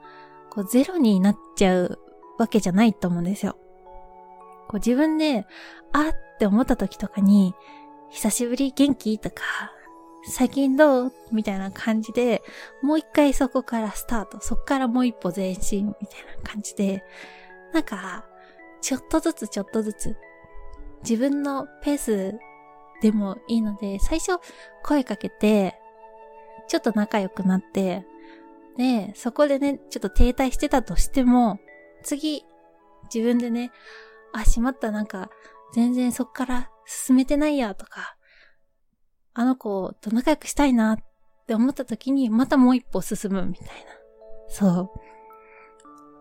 [0.48, 1.98] こうゼロになっちゃう
[2.38, 3.58] わけじゃないと思うんですよ。
[4.68, 5.46] こう自分で、
[5.92, 7.54] あって思った時とかに、
[8.08, 9.73] 久しぶり元気とか、
[10.26, 11.12] 最近どう？
[11.32, 12.42] みたいな感じで、
[12.82, 14.40] もう一回そこからスタート。
[14.40, 17.04] そこからもう一歩前進みたいな感じで、
[17.72, 18.24] なんか、
[18.80, 20.16] ちょっとずつちょっとずつ、
[21.02, 22.38] 自分のペース
[23.02, 24.38] でもいいので、最初
[24.82, 25.74] 声かけて、
[26.68, 28.06] ちょっと仲良くなって、
[28.78, 31.58] で、そこでね、ちょっと停滞してたとしても、
[32.02, 32.44] 次、
[33.12, 33.70] 自分でね、
[34.32, 35.30] あ、しまった、なんか、
[35.74, 38.16] 全然そっから進めてないや、とか、
[39.34, 40.98] あの子と仲良くしたいなっ
[41.46, 43.72] て思った時に、またもう一歩進むみたいな。
[44.48, 44.90] そう。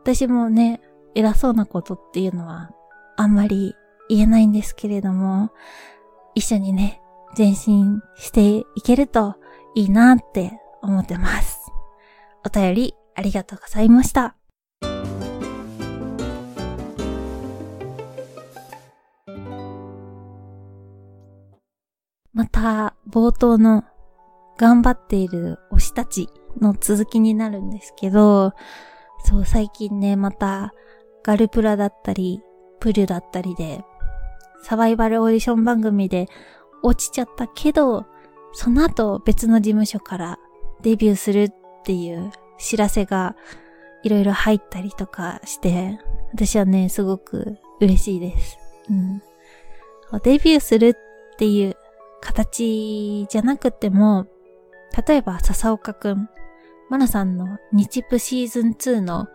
[0.01, 0.81] 私もね、
[1.15, 2.71] 偉そうなことっていうのは、
[3.15, 3.75] あんまり
[4.09, 5.51] 言えないんですけれども、
[6.33, 7.01] 一緒にね、
[7.37, 9.35] 前進していけると
[9.75, 11.71] いいなって思ってます。
[12.45, 14.35] お便りありがとうございました。
[22.33, 23.83] また、冒頭の
[24.57, 26.29] 頑張っている推したち
[26.59, 28.53] の続きになるんですけど、
[29.25, 30.73] そう、最近ね、また、
[31.23, 32.41] ガルプラだったり、
[32.79, 33.83] プルだったりで、
[34.61, 36.27] サバイバルオーディション番組で
[36.81, 38.05] 落ちちゃったけど、
[38.53, 40.39] その後別の事務所から
[40.81, 41.51] デビューするっ
[41.83, 43.35] ていう知らせが
[44.03, 45.99] いろいろ入ったりとかして、
[46.33, 48.57] 私はね、すごく嬉しいです。
[48.89, 49.21] うん。
[50.23, 51.75] デビューするっていう
[52.23, 54.25] 形じゃなくても、
[55.07, 56.29] 例えば笹岡くん、
[56.89, 59.27] マナさんの日プシーズン2の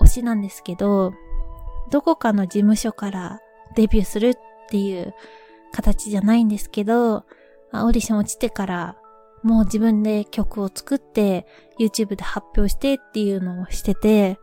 [0.00, 1.14] 推しなんですけど、
[1.90, 3.40] どこかの事務所から
[3.74, 4.34] デビューするっ
[4.68, 5.14] ていう
[5.72, 8.96] 形じゃないんですけど、オーディション落ちてから
[9.42, 11.46] もう自分で曲を作って
[11.78, 14.38] YouTube で発表してっていうのをしてて、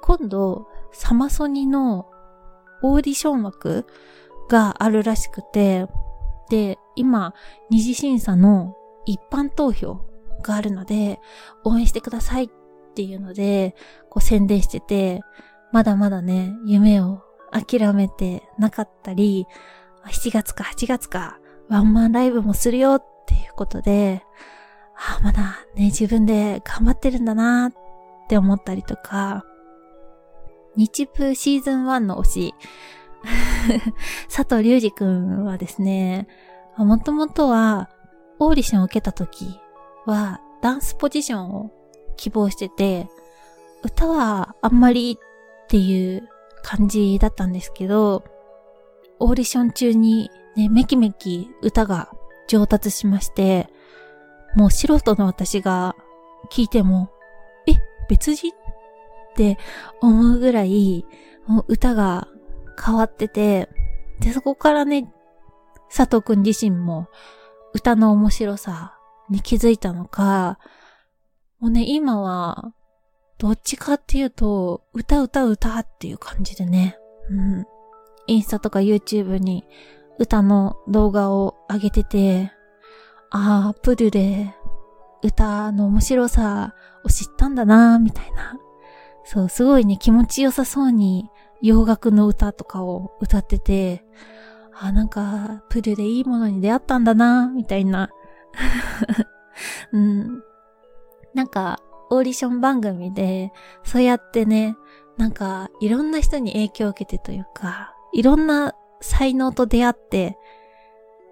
[0.00, 2.06] 今度サマソニの
[2.82, 3.86] オーディション枠
[4.48, 5.86] があるらしくて、
[6.48, 7.34] で、今、
[7.70, 8.74] 二次審査の
[9.04, 10.00] 一般投票
[10.42, 11.20] があるので、
[11.64, 12.48] 応援してくださいっ
[12.94, 13.74] ていうので、
[14.10, 15.20] こう宣伝してて、
[15.72, 17.22] まだまだね、夢を
[17.52, 19.46] 諦めてなかったり、
[20.06, 21.38] 7月か8月か
[21.68, 24.22] ワンマンライブもするよっていうことで、
[24.96, 27.72] ああ、まだね、自分で頑張ってるんだなっ
[28.28, 29.44] て思ったりとか、
[30.76, 32.54] 日プシーズン1の推し、
[34.28, 36.26] 佐藤隆二くんはですね、
[36.76, 37.90] もともとは
[38.38, 39.58] オーディションを受けた時
[40.04, 41.70] はダンスポジションを
[42.16, 43.08] 希望してて、
[43.82, 46.28] 歌はあんまりっていう
[46.62, 48.24] 感じだったんですけど、
[49.18, 52.10] オーディション中にね、めきめき歌が
[52.48, 53.68] 上達しまして、
[54.54, 55.96] もう素人の私が
[56.50, 57.10] 聞いても、
[57.66, 57.74] え、
[58.08, 58.56] 別人っ
[59.36, 59.58] て
[60.00, 61.04] 思うぐらい、
[61.68, 62.28] 歌が
[62.80, 63.68] 変わってて、
[64.20, 65.12] で、そこからね、
[65.94, 67.08] 佐藤くん自身も
[67.74, 68.98] 歌の面白さ
[69.28, 70.58] に気づいたのか、
[71.58, 72.72] もうね、今は、
[73.38, 76.98] どっちかっていうと、歌歌歌っていう感じでね、
[77.30, 77.66] うん。
[78.26, 79.64] インスタとか YouTube に
[80.18, 82.52] 歌の動画を上げてて、
[83.30, 84.54] ああ、プルで
[85.22, 86.74] 歌の面白さ
[87.04, 88.58] を知ったんだなみたいな。
[89.24, 91.30] そう、すごいね、気持ちよさそうに
[91.62, 94.04] 洋楽の歌とかを歌ってて、
[94.78, 98.10] あ、なんか、プルでいいものに出会ったんだなみたいな。
[99.92, 100.42] うん。
[101.34, 101.80] なんか、
[102.10, 103.52] オーディション番組で、
[103.84, 104.76] そうやってね、
[105.16, 110.38] なんか、いろんな人に影響を受けてというか、いろんな才能と出会って、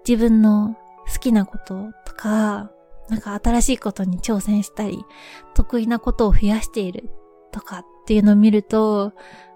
[0.07, 0.75] 自分の
[1.11, 2.71] 好きなこととか、
[3.09, 5.05] なんか新しいことに挑戦したり、
[5.53, 7.09] 得意なことを増やしている
[7.51, 9.13] とかっていうのを見ると、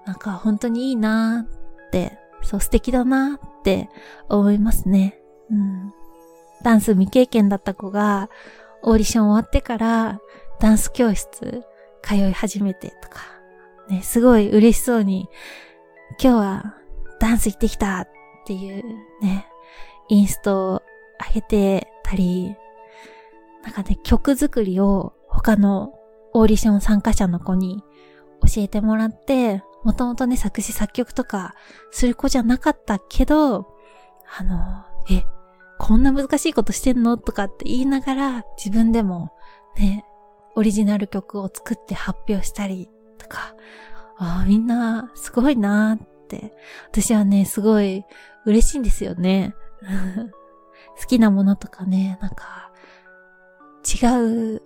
[0.10, 3.90] なんか本当にいいなーって、そう素敵だなーって
[4.28, 5.22] 思いますね。
[5.52, 5.94] うん。
[6.64, 8.28] ダンス未経験だった子が、
[8.82, 10.20] オーディション終わってから、
[10.60, 11.64] ダンス教室
[12.02, 13.22] 通い始めてとか、
[13.88, 15.30] ね、すごい嬉しそうに、
[16.20, 16.76] 今日は
[17.20, 18.08] ダンス行ってきたっ
[18.48, 18.84] ていう
[19.22, 19.46] ね、
[20.08, 20.82] インストを
[21.28, 22.56] 上げてたり、
[23.64, 25.94] なんかね、曲作りを他の
[26.34, 27.84] オーディション参加者の子に
[28.42, 31.56] 教えてもらって、もともとね、作詞作曲とか
[31.92, 33.74] する子じゃなかったけど、
[34.38, 35.24] あの、え、
[35.78, 37.18] こんな難しいことしてんの？
[37.18, 39.32] とかって言いながら自分でも
[39.78, 40.06] ね、
[40.56, 43.56] オリジナル曲を作って発表したりとか、
[44.18, 46.54] ああ、みんなすごいなーって、
[46.92, 48.04] 私はね、すごい
[48.46, 49.56] 嬉しいんですよね。
[51.00, 52.72] 好きなものとかね、なんか、
[53.86, 54.06] 違
[54.58, 54.62] う、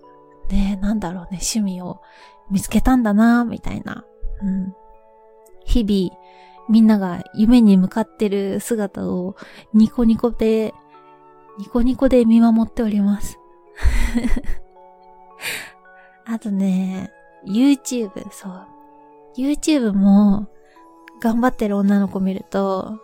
[0.50, 2.02] ね、なんだろうね、趣味を
[2.50, 4.04] 見つけたんだな、みたいな。
[4.42, 4.74] うん。
[5.66, 6.24] 日々、
[6.70, 9.36] みんなが夢に向かってる姿を
[9.74, 10.74] ニコニコで、
[11.60, 13.40] ニコニコで見守っております。
[16.26, 17.12] あとね、
[17.46, 18.68] YouTube、そう。
[19.38, 20.48] YouTube も
[21.22, 23.00] 頑張ってる女の子見ると、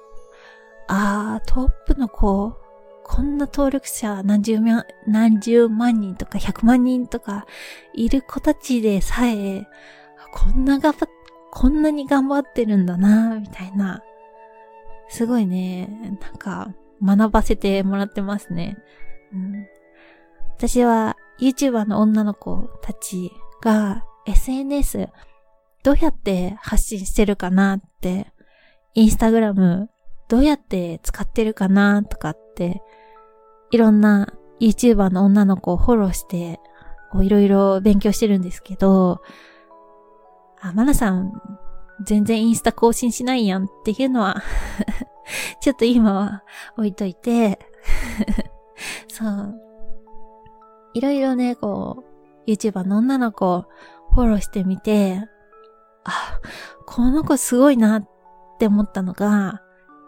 [0.87, 2.55] あー、トップの子、
[3.03, 7.45] こんな登録者何十万、何十万人とか100万人とか
[7.93, 9.67] いる子たちでさえ、
[10.31, 11.09] こんな頑張っ、
[11.51, 14.01] こんなに頑張ってるんだな、みたいな。
[15.09, 16.73] すごいね、なんか
[17.03, 18.77] 学ばせてもらってますね。
[19.33, 19.67] うん、
[20.57, 23.31] 私は YouTuber の女の子たち
[23.61, 25.09] が SNS
[25.83, 28.27] どうやって発信してるかなって、
[28.93, 29.89] インスタグラム
[30.27, 32.81] どうやって使ってるかなとかって、
[33.71, 36.59] いろんな YouTuber の女の子をフォローして、
[37.21, 39.21] いろいろ勉強してるんですけど、
[40.61, 41.41] あ、マナさん、
[42.05, 44.41] 全然インスタ更新しないやんっていうのは
[45.59, 46.43] ちょっと今は
[46.77, 47.59] 置いといて
[49.07, 49.61] そう。
[50.93, 52.03] いろいろね、こ
[52.47, 53.65] う、YouTuber の女の子を
[54.11, 55.27] フォローしてみて、
[56.03, 56.39] あ、
[56.85, 58.09] この子すごいなっ
[58.57, 59.61] て思ったのが、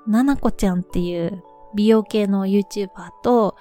[0.07, 1.43] ななこちゃんっていう
[1.75, 2.89] 美容系の YouTuber
[3.23, 3.55] と、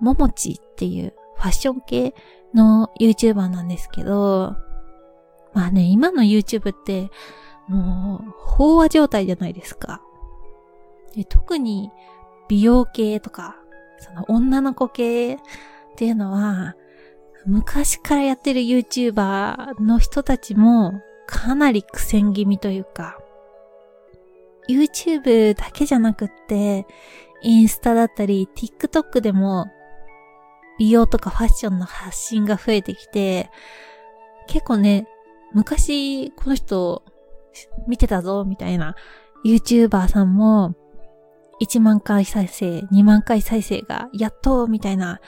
[0.00, 2.14] ももちっていうファッション系
[2.54, 4.56] の YouTuber なんですけど、
[5.54, 7.10] まあね、今の YouTube って、
[7.68, 8.22] も
[8.58, 10.02] う、飽和状態じゃないですか。
[11.14, 11.90] で特に
[12.48, 13.56] 美容系とか、
[13.98, 15.38] その女の子系っ
[15.96, 16.74] ていうのは、
[17.46, 23.18] 昔からやってる YouTuber の人たちもかなり苦戦気味というか、
[24.68, 26.86] YouTube だけじゃなくって、
[27.42, 29.66] インスタだったり、TikTok でも、
[30.78, 33.50] 美容とかファッションの発信が増えてきて、
[34.46, 35.06] 結構ね、
[35.54, 37.02] 昔、この人、
[37.86, 38.94] 見てたぞ、みたいな、
[39.44, 40.74] YouTuber さんも、
[41.60, 45.20] 1万回再生、2万回再生が、やっと、みたいな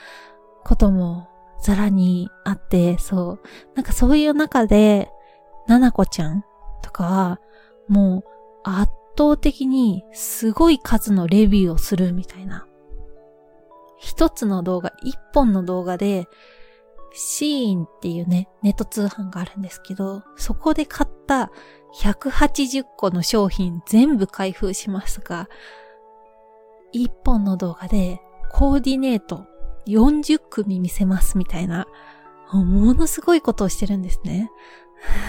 [0.64, 1.28] ことも、
[1.62, 3.40] ざらにあって、そう。
[3.74, 5.10] なんかそういう中で、
[5.66, 6.44] ななこちゃん
[6.82, 7.40] とかは、
[7.88, 8.24] もう、
[8.64, 12.66] 圧倒的にすごい数のレビューをするみたいな。
[13.98, 16.26] 一つの動画、一本の動画で、
[17.16, 21.52] シーンっていうね、ネット通販があるんですけど、そこで買った
[22.00, 25.48] 180個の商品全部開封しますが、
[26.92, 29.46] 一本の動画でコーディネート
[29.86, 31.86] 40組見せますみたいな、
[32.52, 34.50] ものすごいことをしてるんですね。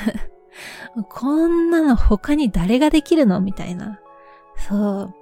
[1.09, 3.99] こんなの他に誰ができるのみたいな。
[4.57, 5.13] そう。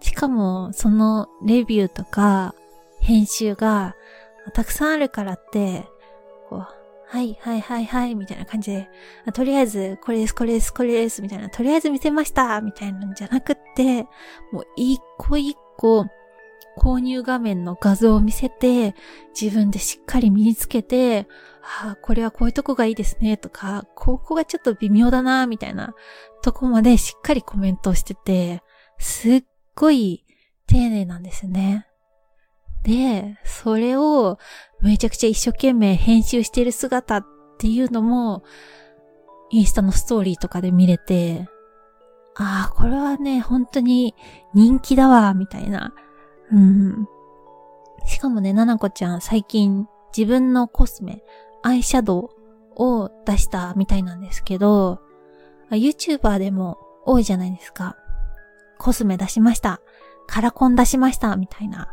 [0.00, 2.54] しかも、そのレビューとか
[3.00, 3.94] 編集が
[4.52, 5.88] たくさんあるからって、
[6.48, 8.88] こう、はいはいはいはいみたいな感じで、
[9.32, 14.04] とりあえずこれですこれですこれですみたいな、とりあえず見せましたみたいなんじゃなくって、
[14.52, 16.06] もう一個一個
[16.78, 18.94] 購入画面の画像を見せて、
[19.38, 21.26] 自分でしっかり身につけて、
[21.82, 25.94] ああ、これはこういうとこがいいですね、とか、ここがちょっと微妙だな、みたいな
[26.42, 28.62] とこまでしっかりコメントをしてて、
[28.98, 29.44] すっ
[29.74, 30.24] ごい
[30.66, 31.87] 丁寧なんですね。
[32.88, 34.38] で、それを
[34.80, 37.26] めちゃくちゃ一生懸命編集してる姿っ
[37.58, 38.42] ていうのも、
[39.50, 41.46] インスタのストーリーとかで見れて、
[42.34, 44.14] ああ、これはね、本当に
[44.54, 45.92] 人気だわ、みたいな。
[46.50, 47.06] うん。
[48.06, 49.86] しかもね、ななこちゃん最近
[50.16, 51.22] 自分のコスメ、
[51.62, 52.30] アイシャドウ
[52.82, 55.00] を出したみたいなんですけど、
[55.70, 57.96] YouTuber でも多いじゃないですか。
[58.78, 59.82] コスメ出しました。
[60.26, 61.36] カラコン出しました。
[61.36, 61.92] みたいな。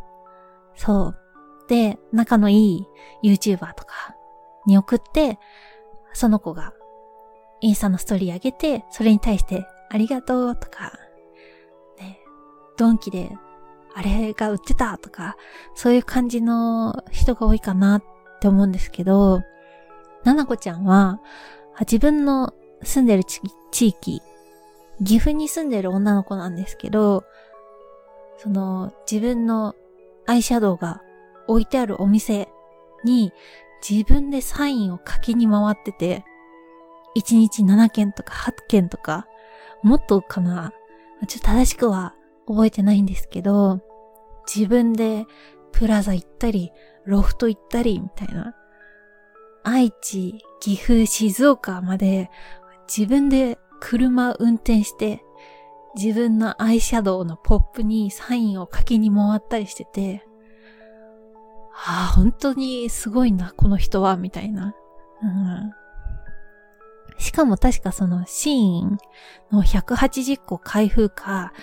[0.76, 1.18] そう。
[1.68, 2.88] で、仲のい
[3.24, 4.16] い YouTuber とか
[4.66, 5.40] に送って、
[6.14, 6.74] その子が
[7.62, 10.94] インスタのストーリー上げて、それに対してありがとうとか、
[11.98, 12.20] ね、
[12.78, 13.32] ドンキで
[13.94, 15.38] あれが売ってたとか、
[15.74, 18.04] そういう感じの人が多いかなっ
[18.42, 19.42] て思うんですけど、
[20.24, 21.22] ななこちゃんは、
[21.82, 22.54] 自分の
[22.84, 23.42] 住んでる地
[23.88, 24.22] 域、
[25.04, 27.24] 岐阜に住んでる女の子なんですけど、
[28.38, 29.76] その自分の
[30.28, 31.02] アイシャドウが
[31.48, 32.50] 置いてあるお店
[33.04, 33.32] に
[33.88, 36.24] 自分でサインを書きに回ってて、
[37.16, 39.28] 1日7件とか8件とか、
[39.84, 40.74] もっとかな。
[41.28, 42.16] ちょっと正しくは
[42.48, 43.82] 覚えてないんですけど、
[44.54, 45.26] 自分で
[45.72, 46.72] プラザ行ったり、
[47.06, 48.56] ロフト行ったり、みたいな。
[49.64, 52.30] 愛知、岐阜、静岡まで
[52.88, 55.22] 自分で車運転して、
[55.96, 60.26] 自分のアイシャドウのポップにサインを書きに回ったりしてて、
[61.74, 64.76] ああ、本当にすごいな、この人は、みたいな。
[65.22, 65.72] うん、
[67.18, 68.98] しかも確かそのシーン
[69.52, 71.54] の180個開封か、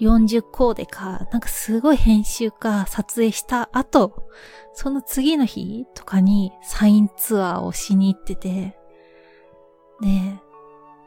[0.00, 4.28] 40コーデか、なんかすごい編集か撮影した後、
[4.72, 8.76] その次の日とかにサインツアーをしに行ってて、
[10.00, 10.42] ね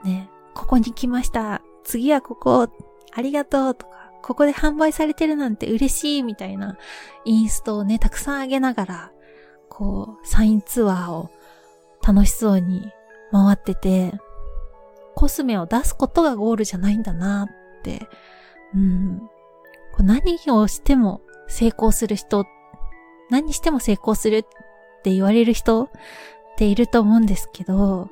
[0.04, 1.62] え、ねえ、ここに来ました。
[1.84, 2.68] 次はここ、
[3.12, 6.78] ありがとうとか、ここで販売されてるなんて嬉しいみたいな
[7.26, 9.12] インストをね、たくさんあげながら、
[9.70, 11.30] こう、サインツアーを
[12.06, 12.92] 楽しそうに
[13.32, 14.14] 回ってて、
[15.16, 18.08] コスメを出すことがゴールじゃないんだなって
[18.74, 19.20] うん。
[19.92, 22.46] こう何をしても成功する人、
[23.30, 24.44] 何しても成功するっ
[25.04, 25.90] て言われる人っ
[26.58, 28.10] ていると思うんですけど、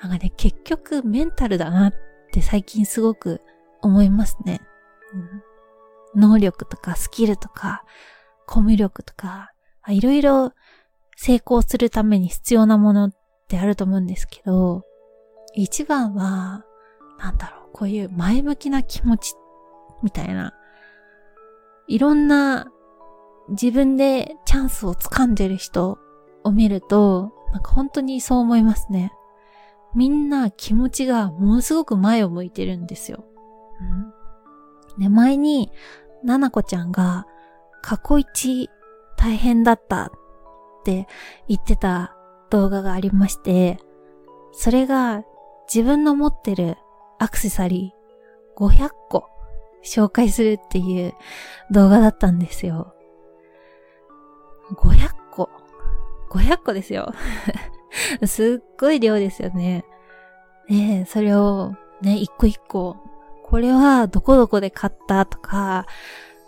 [0.00, 1.98] なんかね、結局メンタルだなって
[2.30, 3.40] て最近すごく
[3.80, 4.60] 思いますね。
[6.14, 7.84] うん、能力とかスキルとか、
[8.46, 9.52] コミュ力とか、
[9.88, 10.52] いろいろ
[11.16, 13.12] 成功するために必要なものっ
[13.48, 14.84] てあると思うんですけど、
[15.54, 16.64] 一番は、
[17.18, 19.34] なんだろう、こういう前向きな気持ち
[20.02, 20.54] みたいな。
[21.88, 22.70] いろんな
[23.48, 25.98] 自分でチャンスを掴んでる人
[26.44, 29.12] を見ると、なんか本当にそう思いますね。
[29.94, 33.24] みんな気持ちがものすごく前を向いてるんですよ。
[34.96, 35.70] うん、で、前に、
[36.24, 37.26] ななこちゃんが
[37.82, 38.68] 過去一
[39.16, 40.10] 大変だったっ
[40.84, 41.06] て
[41.46, 42.16] 言ってた
[42.50, 43.78] 動画がありまして、
[44.52, 45.22] それが
[45.72, 46.76] 自分の持ってる
[47.18, 49.28] アクセサリー500個
[49.84, 51.14] 紹介するっていう
[51.70, 52.94] 動画だったんですよ。
[54.74, 55.48] 500個。
[56.30, 57.12] 500個ですよ。
[58.26, 59.84] すっごい量ですよね。
[60.68, 62.96] ねそれをね、一個一個、
[63.42, 65.86] これはどこどこで買ったとか、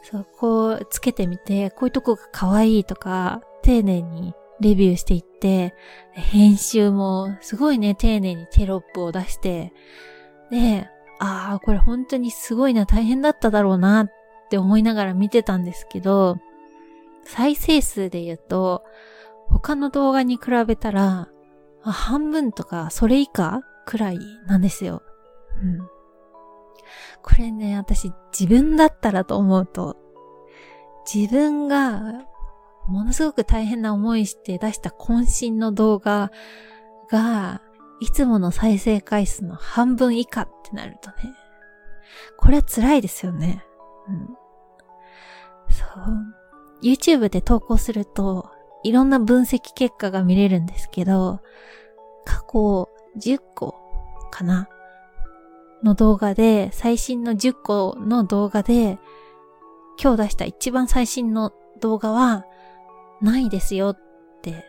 [0.03, 5.75] そ、こうつけてみて、こういうとこが可愛いとか、丁寧にレビューしていって、
[6.13, 9.73] 編集もすごいね、丁寧にテロップを出して、
[10.51, 10.89] で、
[11.19, 14.11] ああ、これ本当にすごいな、大変だっただろうなっ
[14.51, 16.39] て思いながら見てたんですけど、
[17.25, 18.85] 再生数で言うと、
[19.51, 21.29] 他の動画に比べたら、
[21.83, 25.03] 半分とかそれ以下くらいなんですよ。
[25.63, 25.79] うん。
[27.23, 29.97] これね、私自分だったらと思うと、
[31.13, 32.25] 自分が
[32.87, 36.31] ものすごく大変な思いして出した渾身の動画
[37.11, 37.63] が、
[38.01, 41.35] いつもの再生回数の半分以下ってなるとね、
[42.39, 43.65] これは辛いですよね。
[44.09, 44.29] うん。
[45.71, 46.41] そう。
[46.83, 48.51] YouTube で投稿すると、
[48.83, 51.41] いろんな分析結果が見れるんですけど、
[52.25, 53.75] 過去10個
[54.31, 54.69] かな
[55.83, 58.99] の動画で、最新の10個の動画で、
[60.03, 62.45] 今日出した一番最新の動画は、
[63.21, 63.99] ないですよっ
[64.43, 64.65] て、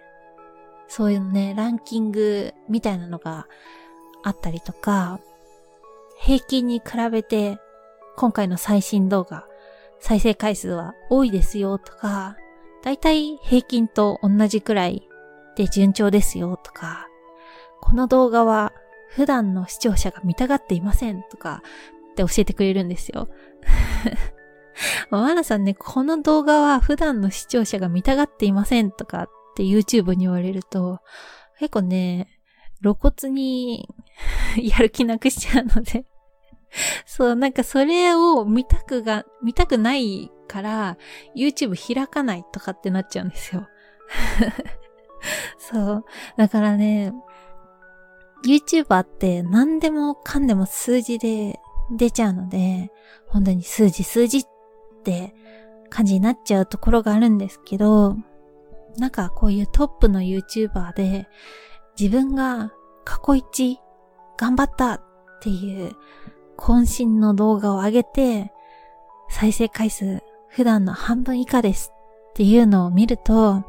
[0.88, 3.47] そういうね、ランキングみたいなのが
[4.24, 5.20] あったりとか、
[6.20, 7.59] 平均に比べて、
[8.18, 9.45] 今回の最新動画、
[9.99, 12.36] 再生回数は多いですよとか、
[12.84, 15.07] だいたい平均と同じくらい
[15.55, 17.07] で順調ですよとか、
[17.82, 18.73] この動画は
[19.09, 21.63] 普段の視聴者が見たがっていませんとか
[22.11, 23.27] って教えてくれるんですよ。
[25.09, 30.99] マナさんね、この動画は普段の視聴者が見たがっていませんとかって YouTube に言われると、
[31.59, 32.39] 結構ね、
[32.82, 33.88] 露骨に
[34.57, 36.05] やる気なくしちゃうので
[37.05, 40.97] そう、なんかそれを見たくが、見たくないから
[41.33, 43.69] YouTube 開かないとかってなっちゃうんですよ
[45.57, 46.05] そう。
[46.35, 47.13] だからね、
[48.45, 51.59] YouTuber って何でもかんでも数字で
[51.91, 52.91] 出ちゃうので、
[53.27, 54.43] 本当に数字数字っ
[55.03, 55.33] て
[55.89, 58.17] 感じになっちゃうところがあるんですけど、
[58.97, 61.27] なんかこういうトップの YouTuber で
[61.97, 62.73] 自分が
[63.05, 63.79] 過去一
[64.37, 65.01] 頑張ったっ
[65.41, 65.95] ていう
[66.57, 68.51] 渾身の動画を上げて
[69.29, 70.21] 再生回数
[70.51, 71.91] 普段の半分以下です
[72.31, 73.63] っていうのを見ると、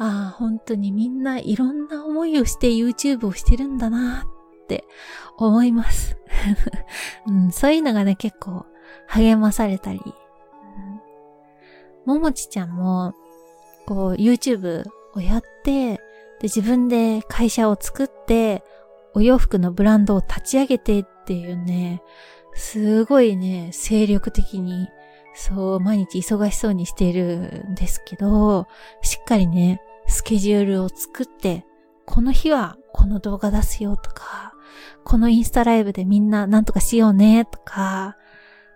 [0.00, 4.24] ああ、本当にみんないろんな思いをして YouTube をしてるんだな
[4.62, 4.84] って
[5.36, 6.16] 思います、
[7.26, 7.50] うん。
[7.50, 8.64] そういうのがね、結構
[9.08, 10.00] 励まされたり。
[12.04, 13.12] ももちちゃんも、
[13.86, 14.84] こう YouTube
[15.14, 16.00] をやって、で、
[16.44, 18.62] 自分で会社を作って、
[19.14, 22.02] お洋服のブランドを立ち上げてっていうね、
[22.54, 24.88] すごいね、精力的に、
[25.40, 28.66] そう、毎日忙しそうにしているんですけど、
[29.02, 31.64] しっかりね、スケジュールを作って、
[32.06, 34.52] この日はこの動画出すよとか、
[35.04, 38.16] このインスタライブでみんななんとかしようねとか、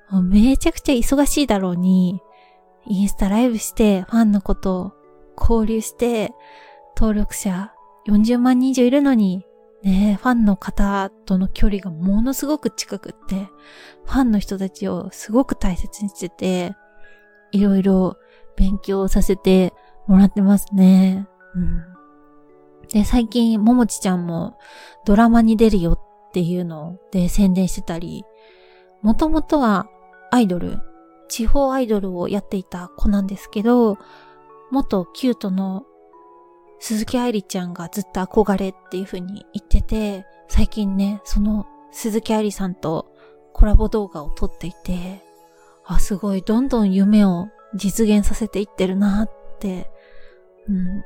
[0.08, 2.22] もうめちゃくちゃ忙しいだろうに、
[2.86, 4.92] インスタライブしてファンのことを
[5.36, 6.32] 交流して、
[6.96, 7.72] 登録者
[8.06, 9.44] 40万人以上いるのに、
[9.82, 13.48] ねファンの方との距離がものすごく近くって、
[14.04, 16.74] ファンの人たちをすごく大切にしてて、
[17.52, 18.16] いろいろ
[18.56, 19.72] 勉強させて
[20.06, 21.26] もらってますね。
[21.54, 21.84] うん。
[22.88, 24.58] で、最近、ももちちゃんも
[25.04, 28.24] ドラマに出るよっていうので宣伝してたり、
[29.02, 29.86] もともとは
[30.30, 30.78] アイドル、
[31.28, 33.98] 地方アイドルをやっていた子なんですけど、
[34.70, 35.84] 元キュートの
[36.82, 43.14] 鈴木愛理ちゃんがずっと憧れっていう風に言ってて、最近ね、その鈴木愛理さんと
[43.52, 45.22] コラボ動画を撮っていて、
[45.84, 49.30] あ、すごい、どんどん夢を実現させていってるなっ
[49.60, 49.92] て、
[50.68, 51.04] うん。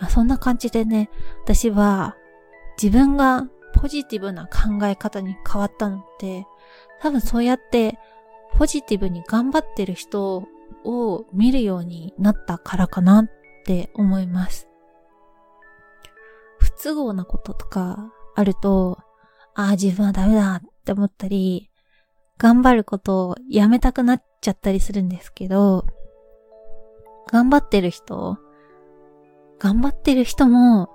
[0.00, 1.08] あそんな感じでね、
[1.44, 2.16] 私は
[2.76, 3.46] 自分が
[3.76, 6.48] ポジティブな考え方に変わったのって、
[7.00, 7.96] 多分そうやって
[8.58, 10.48] ポジティブに頑張ってる人
[10.84, 13.30] を見るようになったからかなっ
[13.64, 14.71] て思います。
[16.82, 18.98] 都合なこととかあると、
[19.54, 21.70] ああ、自分はダメだって思ったり、
[22.38, 25.86] 頑張ることをやめたくなっちゃったりするんですけど、
[27.30, 28.38] 頑張ってる人、
[29.58, 30.90] 頑張ってる人も、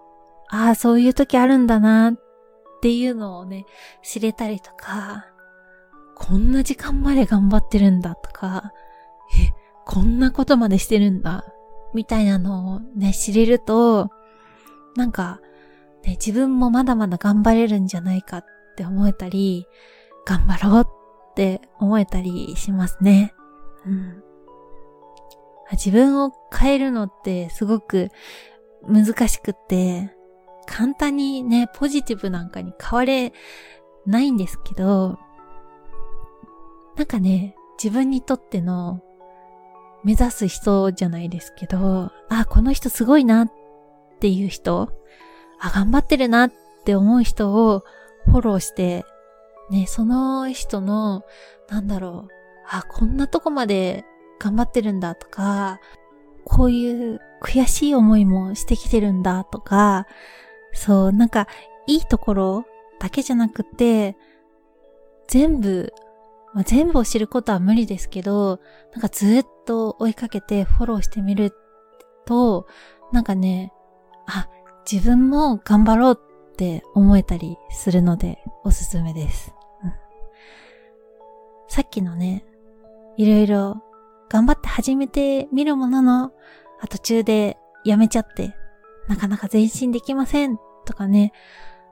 [0.50, 2.16] ああ、そういう時あるんだなっ
[2.82, 3.66] ていうのをね、
[4.04, 5.26] 知れたりとか、
[6.16, 8.74] こんな時間まで頑張ってるんだとか、
[9.40, 9.54] え、
[9.86, 11.46] こんなことまでしてるんだ、
[11.94, 14.10] みたいなのをね、知れると、
[14.96, 15.40] なんか、
[16.08, 18.46] ね、自分もまだまだ頑張れるんじゃないかっ
[18.78, 19.68] て思えたり、
[20.26, 23.34] 頑張ろうって思えたりしますね。
[23.86, 24.24] うん。
[25.74, 28.10] 自分を変えるのってすごく
[28.88, 30.16] 難しくって、
[30.66, 33.34] 簡単にね、ポジティブなんかに変われ
[34.06, 35.20] ないんですけど、
[36.96, 37.54] なんかね、
[37.84, 39.02] 自分にとっての
[40.06, 43.52] 目指す人じゃないですけど、あ、この人すごいなっ
[44.22, 44.90] ていう人、
[45.60, 46.52] あ、頑張ってるなっ
[46.86, 47.84] て思う人を
[48.26, 49.06] フォローして、
[49.70, 51.24] ね、その人の、
[51.70, 52.32] なんだろう、
[52.70, 54.06] あ、こんなとこまで
[54.40, 55.80] 頑張ってるんだとか、
[56.46, 60.08] こういう悔しい思いもしてきてるんだとか、
[60.74, 61.48] そう、なんか、
[61.88, 62.66] いいところ
[63.00, 64.18] だけじゃなくて、
[65.28, 65.94] 全部、
[66.54, 68.60] まあ、全部を知ることは無理ですけど、
[68.94, 71.54] なんかずっと追いかけてフォローしてみる
[72.26, 72.68] と、
[73.12, 73.74] なんかね、
[74.26, 74.50] あ、
[74.90, 79.54] 自分も頑張ろうって思えたりするのでおすすめです。
[79.84, 79.94] うん、
[81.68, 82.46] さっきのね、
[83.18, 83.84] いろいろ
[84.30, 86.32] 頑張って始めてみるものの、
[86.80, 88.56] あ途中でやめちゃって、
[89.10, 91.34] なかなか前進できませんとかね、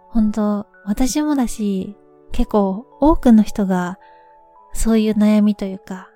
[0.10, 1.98] 本当私もだし、
[2.32, 4.00] 結構多くの人が
[4.74, 6.10] そういう悩みというか、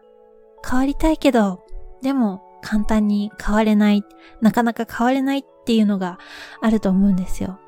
[0.65, 1.61] 変わりたいけど、
[2.01, 4.03] でも簡単に変われない、
[4.39, 6.17] なかなか変われないっっていうのが
[6.61, 7.59] あると思うんですよ。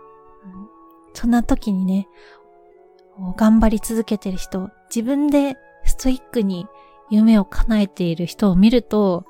[1.13, 2.07] そんな時にね、
[3.37, 6.65] 頑張り続けてる人、自分でストイックに
[7.11, 9.25] 夢を叶えている人を見ると、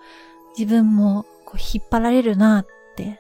[0.57, 3.19] 自分もこう引っ張られるなって。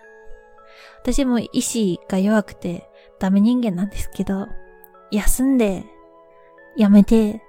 [1.01, 2.89] 私も意志が弱くて
[3.19, 4.47] ダメ人間なんですけど、
[5.11, 5.83] 休んで、
[6.77, 7.43] やめて、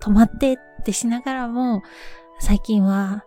[0.00, 1.84] 止まってってしながらも、
[2.40, 3.24] 最近は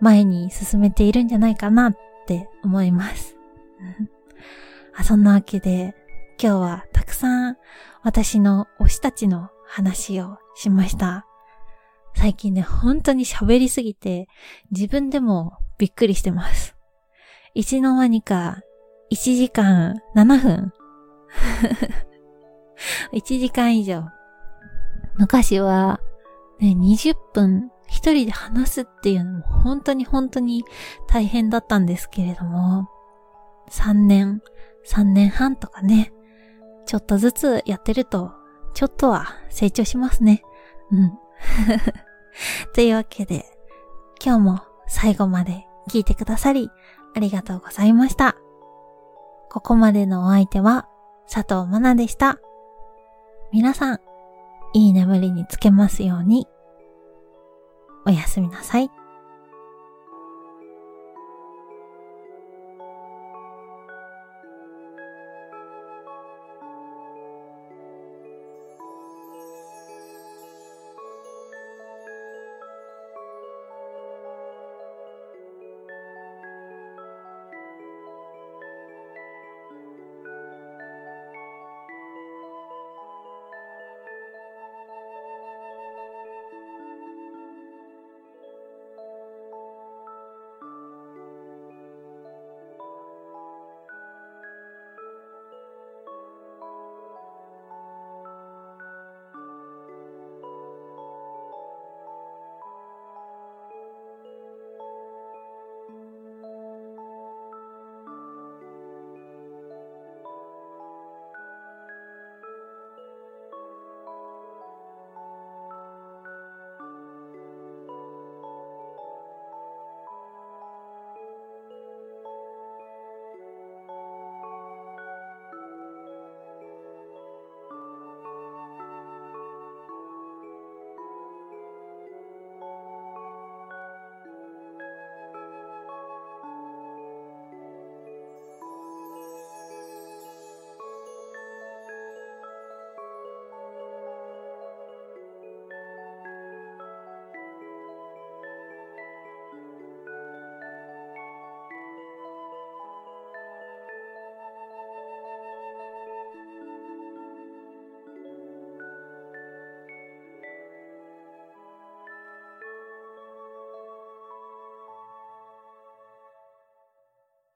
[0.00, 1.96] 前に進めているんじゃないかなっ
[2.26, 3.35] て思います。
[5.02, 5.94] そんなわけで、
[6.40, 7.56] 今日はたくさん
[8.02, 11.26] 私の推したちの話をしました。
[12.14, 14.28] 最近ね、本当に喋りすぎて、
[14.70, 16.76] 自分でもびっくりしてます。
[17.54, 18.60] いつの間にか、
[19.12, 20.72] 1時間7分
[23.12, 24.04] 1時間以上。
[25.18, 26.00] 昔は、
[26.60, 30.64] ね、20分一人で話すっていうのも本当に本当に
[31.06, 32.88] 大変だったんですけれども、
[33.70, 34.42] 3年、
[34.86, 36.12] 3年半とかね、
[36.86, 38.32] ちょっとずつやってると、
[38.74, 40.42] ちょっとは成長しますね。
[40.90, 41.18] うん。
[42.74, 43.46] というわけで、
[44.24, 46.70] 今日も最後まで聞いてくださり、
[47.14, 48.36] ありがとうございました。
[49.50, 50.88] ここまでのお相手は、
[51.32, 52.38] 佐藤まなでした。
[53.52, 54.00] 皆さん、
[54.74, 56.46] いい眠りにつけますように。
[58.04, 58.90] おやすみなさい。